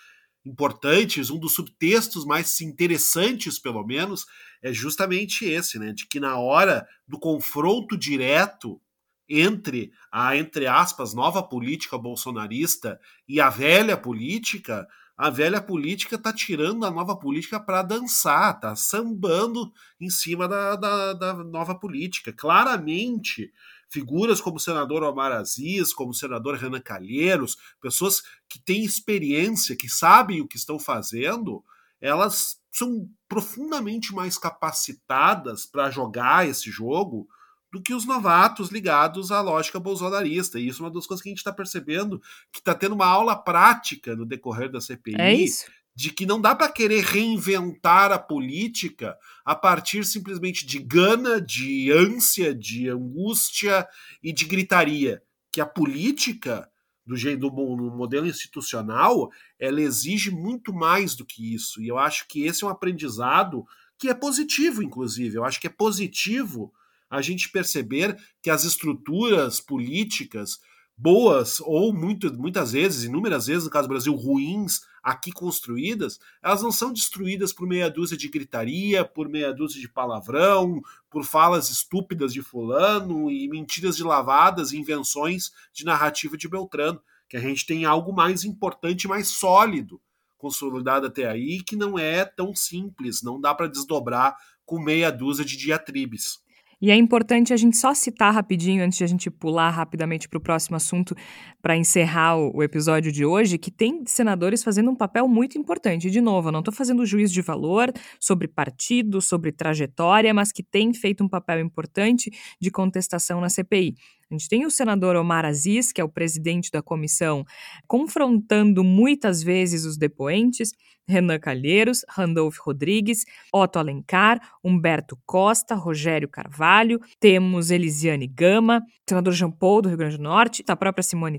[0.44, 4.26] importantes, um dos subtextos mais interessantes, pelo menos,
[4.62, 5.92] é justamente esse, né?
[5.92, 8.80] De que na hora do confronto direto
[9.28, 16.32] entre a, entre aspas, nova política bolsonarista e a velha política, a velha política tá
[16.32, 22.32] tirando a nova política para dançar, tá sambando em cima da, da, da, nova política.
[22.32, 23.52] Claramente,
[23.88, 29.76] figuras como o senador Omar Aziz, como o senador Renan Calheiros, pessoas que têm experiência,
[29.76, 31.64] que sabem o que estão fazendo,
[32.00, 37.28] elas são profundamente mais capacitadas para jogar esse jogo
[37.74, 40.60] do que os novatos ligados à lógica bolsonarista.
[40.60, 42.22] E isso é uma das coisas que a gente está percebendo,
[42.52, 45.16] que está tendo uma aula prática no decorrer da CPI.
[45.18, 45.66] É isso
[45.96, 51.92] de que não dá para querer reinventar a política a partir simplesmente de gana, de
[51.92, 53.86] ânsia, de angústia
[54.20, 55.22] e de gritaria.
[55.52, 56.68] Que a política,
[57.06, 61.80] do jeito do modelo institucional, ela exige muito mais do que isso.
[61.80, 63.64] E eu acho que esse é um aprendizado
[63.96, 65.36] que é positivo, inclusive.
[65.36, 66.72] Eu acho que é positivo
[67.16, 70.60] a gente perceber que as estruturas políticas
[70.96, 76.62] boas ou muito, muitas vezes, inúmeras vezes no caso do Brasil, ruins aqui construídas, elas
[76.62, 81.68] não são destruídas por meia dúzia de gritaria, por meia dúzia de palavrão, por falas
[81.68, 87.66] estúpidas de fulano e mentiras de lavadas, invenções de narrativa de Beltrano, que a gente
[87.66, 90.00] tem algo mais importante, mais sólido
[90.38, 94.36] consolidado até aí, que não é tão simples, não dá para desdobrar
[94.66, 96.43] com meia dúzia de diatribes.
[96.84, 100.36] E é importante a gente só citar rapidinho, antes de a gente pular rapidamente para
[100.36, 101.16] o próximo assunto,
[101.64, 106.10] para encerrar o, episódio de hoje, que tem senadores fazendo um papel muito importante.
[106.10, 107.90] De novo, eu não estou fazendo juízo de valor
[108.20, 113.94] sobre partido, sobre trajetória, mas que tem feito um papel importante de contestação na CPI.
[114.30, 117.46] A gente tem o senador Omar Aziz, que é o presidente da comissão,
[117.86, 120.72] confrontando muitas vezes os depoentes,
[121.06, 129.50] Renan Calheiros, Randolph Rodrigues, Otto Alencar, Humberto Costa, Rogério Carvalho, temos Elisiane Gama, senador Jean
[129.50, 131.38] Paul do Rio Grande do Norte, a própria Simone.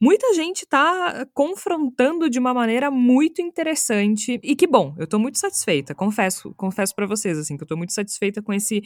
[0.00, 5.38] Muita gente está confrontando de uma maneira muito interessante e que bom, eu estou muito
[5.38, 8.82] satisfeita, confesso, confesso para vocês assim, que eu estou muito satisfeita com esse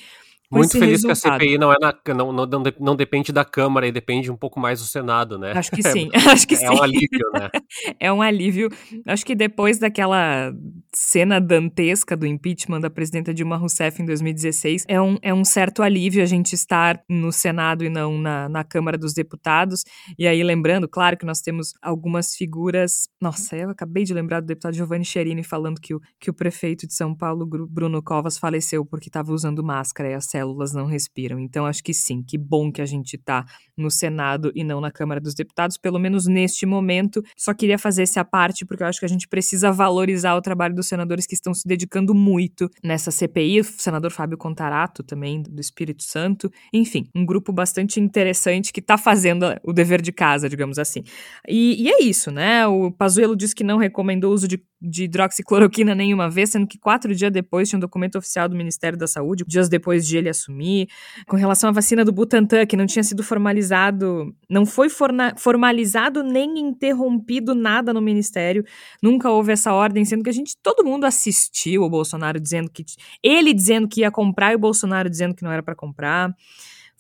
[0.53, 1.23] muito feliz resultado.
[1.23, 2.47] que a CPI não, é na, não, não,
[2.79, 5.53] não, depende da Câmara e depende um pouco mais do Senado, né?
[5.55, 6.69] Acho que sim, acho que é sim.
[6.69, 7.49] um alívio, né?
[7.99, 8.69] é um alívio.
[9.07, 10.53] Acho que depois daquela
[10.95, 15.83] cena dantesca do impeachment da presidenta Dilma Rousseff em 2016, é um, é um certo
[15.83, 19.85] alívio a gente estar no Senado e não na, na Câmara dos Deputados.
[20.19, 23.09] E aí, lembrando, claro que nós temos algumas figuras.
[23.21, 26.87] Nossa, eu acabei de lembrar do deputado Giovanni Cherini falando que o, que o prefeito
[26.87, 31.39] de São Paulo, Bruno Covas, faleceu porque estava usando máscara e a células não respiram.
[31.39, 33.45] Então, acho que sim, que bom que a gente está
[33.77, 37.23] no Senado e não na Câmara dos Deputados, pelo menos neste momento.
[37.37, 40.75] Só queria fazer essa parte, porque eu acho que a gente precisa valorizar o trabalho
[40.75, 45.61] dos senadores que estão se dedicando muito nessa CPI, o senador Fábio Contarato também, do
[45.61, 46.51] Espírito Santo.
[46.73, 51.03] Enfim, um grupo bastante interessante que está fazendo o dever de casa, digamos assim.
[51.49, 52.67] E, e é isso, né?
[52.67, 56.79] O Pazuello disse que não recomendou o uso de, de hidroxicloroquina nenhuma vez, sendo que
[56.79, 60.29] quatro dias depois tinha um documento oficial do Ministério da Saúde, dias depois de ele
[60.29, 60.89] assumir.
[61.27, 64.89] Com relação à vacina do Butantan, que não tinha sido formalizado, não foi
[65.37, 68.65] formalizado nem interrompido nada no Ministério,
[69.03, 72.85] nunca houve essa ordem, sendo que a gente, todo mundo assistiu o Bolsonaro dizendo que.
[73.23, 76.35] Ele dizendo que ia comprar e o Bolsonaro dizendo que não era para comprar.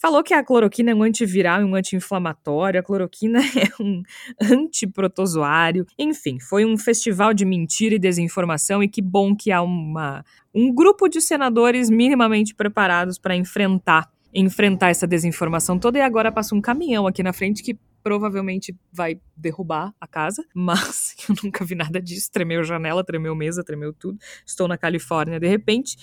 [0.03, 4.03] Falou que a cloroquina é um antiviral e um anti-inflamatório, a cloroquina é um
[4.43, 5.87] antiprotozoário.
[5.97, 10.75] Enfim, foi um festival de mentira e desinformação e que bom que há uma, um
[10.75, 16.61] grupo de senadores minimamente preparados para enfrentar enfrentar essa desinformação toda e agora passa um
[16.61, 22.01] caminhão aqui na frente que provavelmente vai derrubar a casa, mas eu nunca vi nada
[22.03, 24.19] disso, tremeu janela, tremeu mesa, tremeu tudo.
[24.45, 25.97] Estou na Califórnia de repente.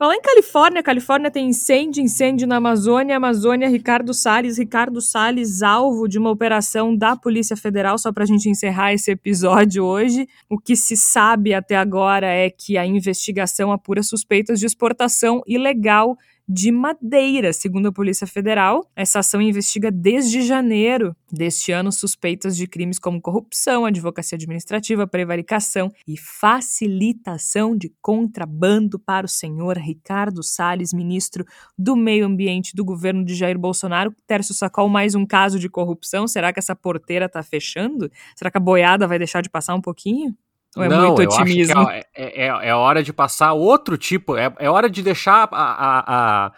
[0.00, 6.08] Falar em Califórnia, Califórnia tem incêndio, incêndio na Amazônia, Amazônia, Ricardo Salles, Ricardo Salles alvo
[6.08, 10.26] de uma operação da Polícia Federal, só para a gente encerrar esse episódio hoje.
[10.48, 16.16] O que se sabe até agora é que a investigação apura suspeitas de exportação ilegal
[16.48, 17.52] de madeira.
[17.52, 23.20] Segundo a Polícia Federal, essa ação investiga desde janeiro deste ano suspeitas de crimes como
[23.20, 31.44] corrupção, advocacia administrativa, prevaricação e facilitação de contrabando para o senhor Ricardo Salles, ministro
[31.78, 34.14] do Meio Ambiente do governo de Jair Bolsonaro.
[34.26, 36.26] Tércio Sacol, mais um caso de corrupção.
[36.26, 38.10] Será que essa porteira está fechando?
[38.34, 40.36] Será que a boiada vai deixar de passar um pouquinho?
[40.76, 41.90] Ou é Não, muito eu acho que otimismo?
[41.90, 45.56] é, é, é- é hora de passar outro tipo, é, é hora de deixar a-
[45.56, 46.04] a-
[46.46, 46.52] a-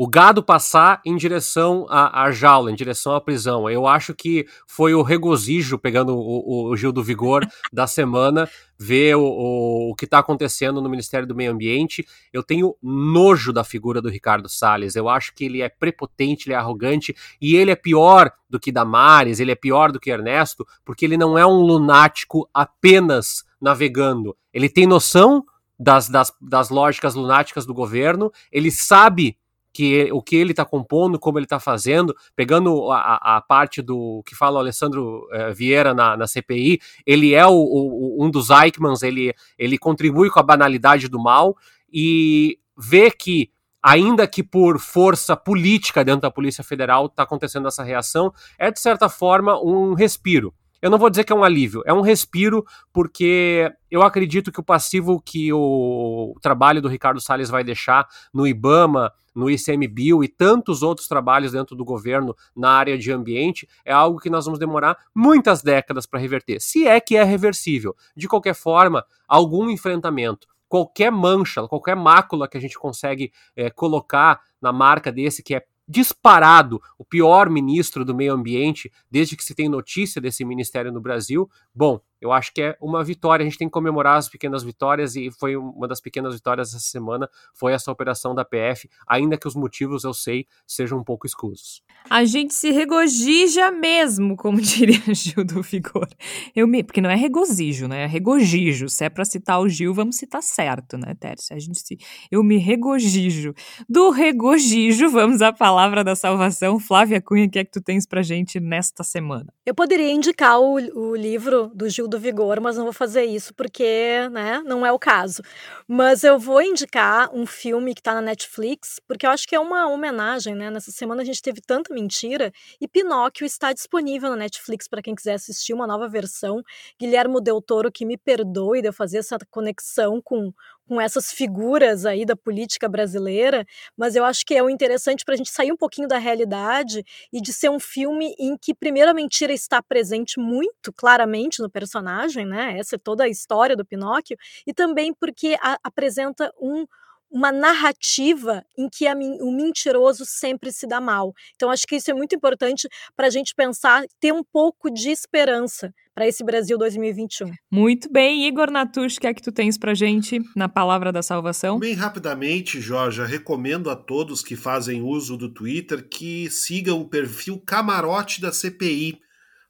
[0.00, 3.68] o gado passar em direção à, à jaula, em direção à prisão.
[3.68, 8.48] Eu acho que foi o regozijo, pegando o, o Gil do Vigor, da semana,
[8.78, 12.06] ver o, o, o que está acontecendo no Ministério do Meio Ambiente.
[12.32, 14.94] Eu tenho nojo da figura do Ricardo Salles.
[14.94, 18.70] Eu acho que ele é prepotente, ele é arrogante, e ele é pior do que
[18.70, 24.36] Damares, ele é pior do que Ernesto, porque ele não é um lunático apenas navegando.
[24.52, 25.44] Ele tem noção
[25.78, 29.36] das, das, das lógicas lunáticas do governo, ele sabe
[29.72, 34.22] que o que ele está compondo, como ele está fazendo, pegando a, a- parte do
[34.26, 38.48] que fala o Alessandro eh, Vieira na, na CPI, ele é o, o- um dos
[38.50, 41.56] Eichmanns, ele, ele contribui com a banalidade do mal
[41.92, 43.50] e vê que
[43.80, 48.80] ainda que por força política dentro da Polícia Federal está acontecendo essa reação, é de
[48.80, 50.52] certa forma um respiro.
[50.80, 54.60] Eu não vou dizer que é um alívio, é um respiro, porque eu acredito que
[54.60, 60.28] o passivo que o trabalho do Ricardo Salles vai deixar no IBAMA, no ICMBio e
[60.28, 64.58] tantos outros trabalhos dentro do governo na área de ambiente é algo que nós vamos
[64.58, 67.94] demorar muitas décadas para reverter, se é que é reversível.
[68.16, 74.40] De qualquer forma, algum enfrentamento, qualquer mancha, qualquer mácula que a gente consegue eh, colocar
[74.60, 79.54] na marca desse que é disparado o pior ministro do meio ambiente desde que se
[79.54, 81.48] tem notícia desse ministério no Brasil.
[81.74, 83.42] Bom, eu acho que é uma vitória.
[83.42, 86.78] A gente tem que comemorar as pequenas vitórias e foi uma das pequenas vitórias essa
[86.78, 91.26] semana foi essa operação da PF, ainda que os motivos eu sei sejam um pouco
[91.26, 91.82] escusos.
[92.10, 96.08] A gente se regozija mesmo, como diria Gil do Vigor.
[96.54, 98.04] Eu me, porque não é regozijo, né?
[98.04, 98.88] É regozijo.
[98.88, 101.54] Se é pra citar o Gil, vamos citar certo, né, Tércio?
[101.54, 101.98] A gente se,
[102.30, 103.54] eu me regozijo.
[103.88, 106.80] Do regozijo, vamos à palavra da salvação.
[106.80, 109.52] Flávia Cunha, o que é que tu tens pra gente nesta semana?
[109.66, 113.54] Eu poderia indicar o, o livro do Gil do Vigor, mas não vou fazer isso
[113.54, 115.42] porque, né, não é o caso.
[115.86, 119.60] Mas eu vou indicar um filme que tá na Netflix, porque eu acho que é
[119.60, 120.70] uma homenagem, né?
[120.70, 125.14] Nessa semana a gente teve tanta mentira e Pinóquio está disponível na Netflix para quem
[125.14, 126.62] quiser assistir uma nova versão.
[127.00, 130.52] Guilhermo Del Toro, que me perdoe de eu fazer essa conexão com
[130.88, 133.66] com essas figuras aí da política brasileira,
[133.96, 137.04] mas eu acho que é o interessante para a gente sair um pouquinho da realidade
[137.32, 141.70] e de ser um filme em que primeiro a mentira está presente muito claramente no
[141.70, 142.78] personagem, né?
[142.78, 144.36] Essa é toda a história do Pinóquio
[144.66, 146.86] e também porque a, apresenta um
[147.30, 151.32] uma narrativa em que a, o mentiroso sempre se dá mal.
[151.54, 155.10] Então, acho que isso é muito importante para a gente pensar, ter um pouco de
[155.10, 157.52] esperança para esse Brasil 2021.
[157.70, 161.22] Muito bem, Igor Natush, o que é que tu tens pra gente na palavra da
[161.22, 161.78] salvação?
[161.78, 167.62] Bem rapidamente, Jorge, recomendo a todos que fazem uso do Twitter que sigam o perfil
[167.64, 169.20] Camarote da CPI,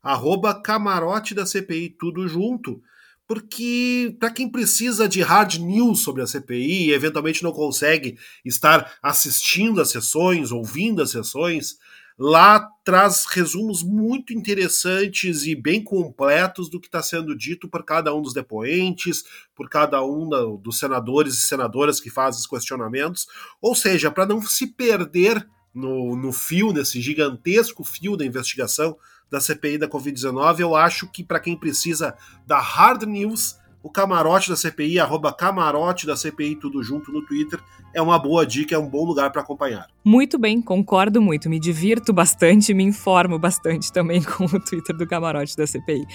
[0.03, 2.81] arroba Camarote da CPI, tudo junto,
[3.29, 8.95] porque para quem precisa de hard news sobre a CPI e eventualmente não consegue estar
[9.03, 11.77] assistindo às sessões, ouvindo as sessões,
[12.19, 18.15] lá traz resumos muito interessantes e bem completos do que está sendo dito por cada
[18.15, 19.23] um dos depoentes,
[19.55, 23.27] por cada um dos senadores e senadoras que fazem os questionamentos.
[23.61, 28.97] Ou seja, para não se perder no, no fio, nesse gigantesco fio da investigação
[29.31, 32.17] da CPI da Covid-19, eu acho que para quem precisa
[32.47, 37.61] da hard news, o camarote da CPI, arroba camarote da CPI, tudo junto no Twitter,
[37.95, 39.87] é uma boa dica, é um bom lugar para acompanhar.
[40.05, 45.07] Muito bem, concordo muito, me divirto bastante, me informo bastante também com o Twitter do
[45.07, 46.07] camarote da CPI.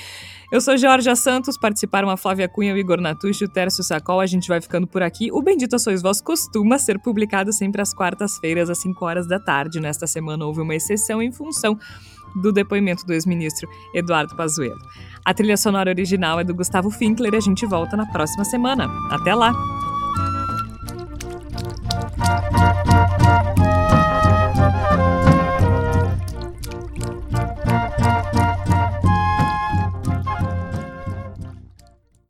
[0.52, 4.26] Eu sou Jorge Santos, participaram a Flávia Cunha, o Igor Natucci, o Tércio Sacol, a
[4.26, 5.32] gente vai ficando por aqui.
[5.32, 9.80] O Bendito Sois Vós costuma ser publicado sempre às quartas-feiras, às 5 horas da tarde.
[9.80, 11.78] Nesta semana houve uma exceção em função
[12.36, 14.80] do depoimento do ex-ministro Eduardo Pazuello.
[15.26, 18.88] A trilha sonora original é do Gustavo Finkler e a gente volta na próxima semana.
[19.10, 19.54] Até lá!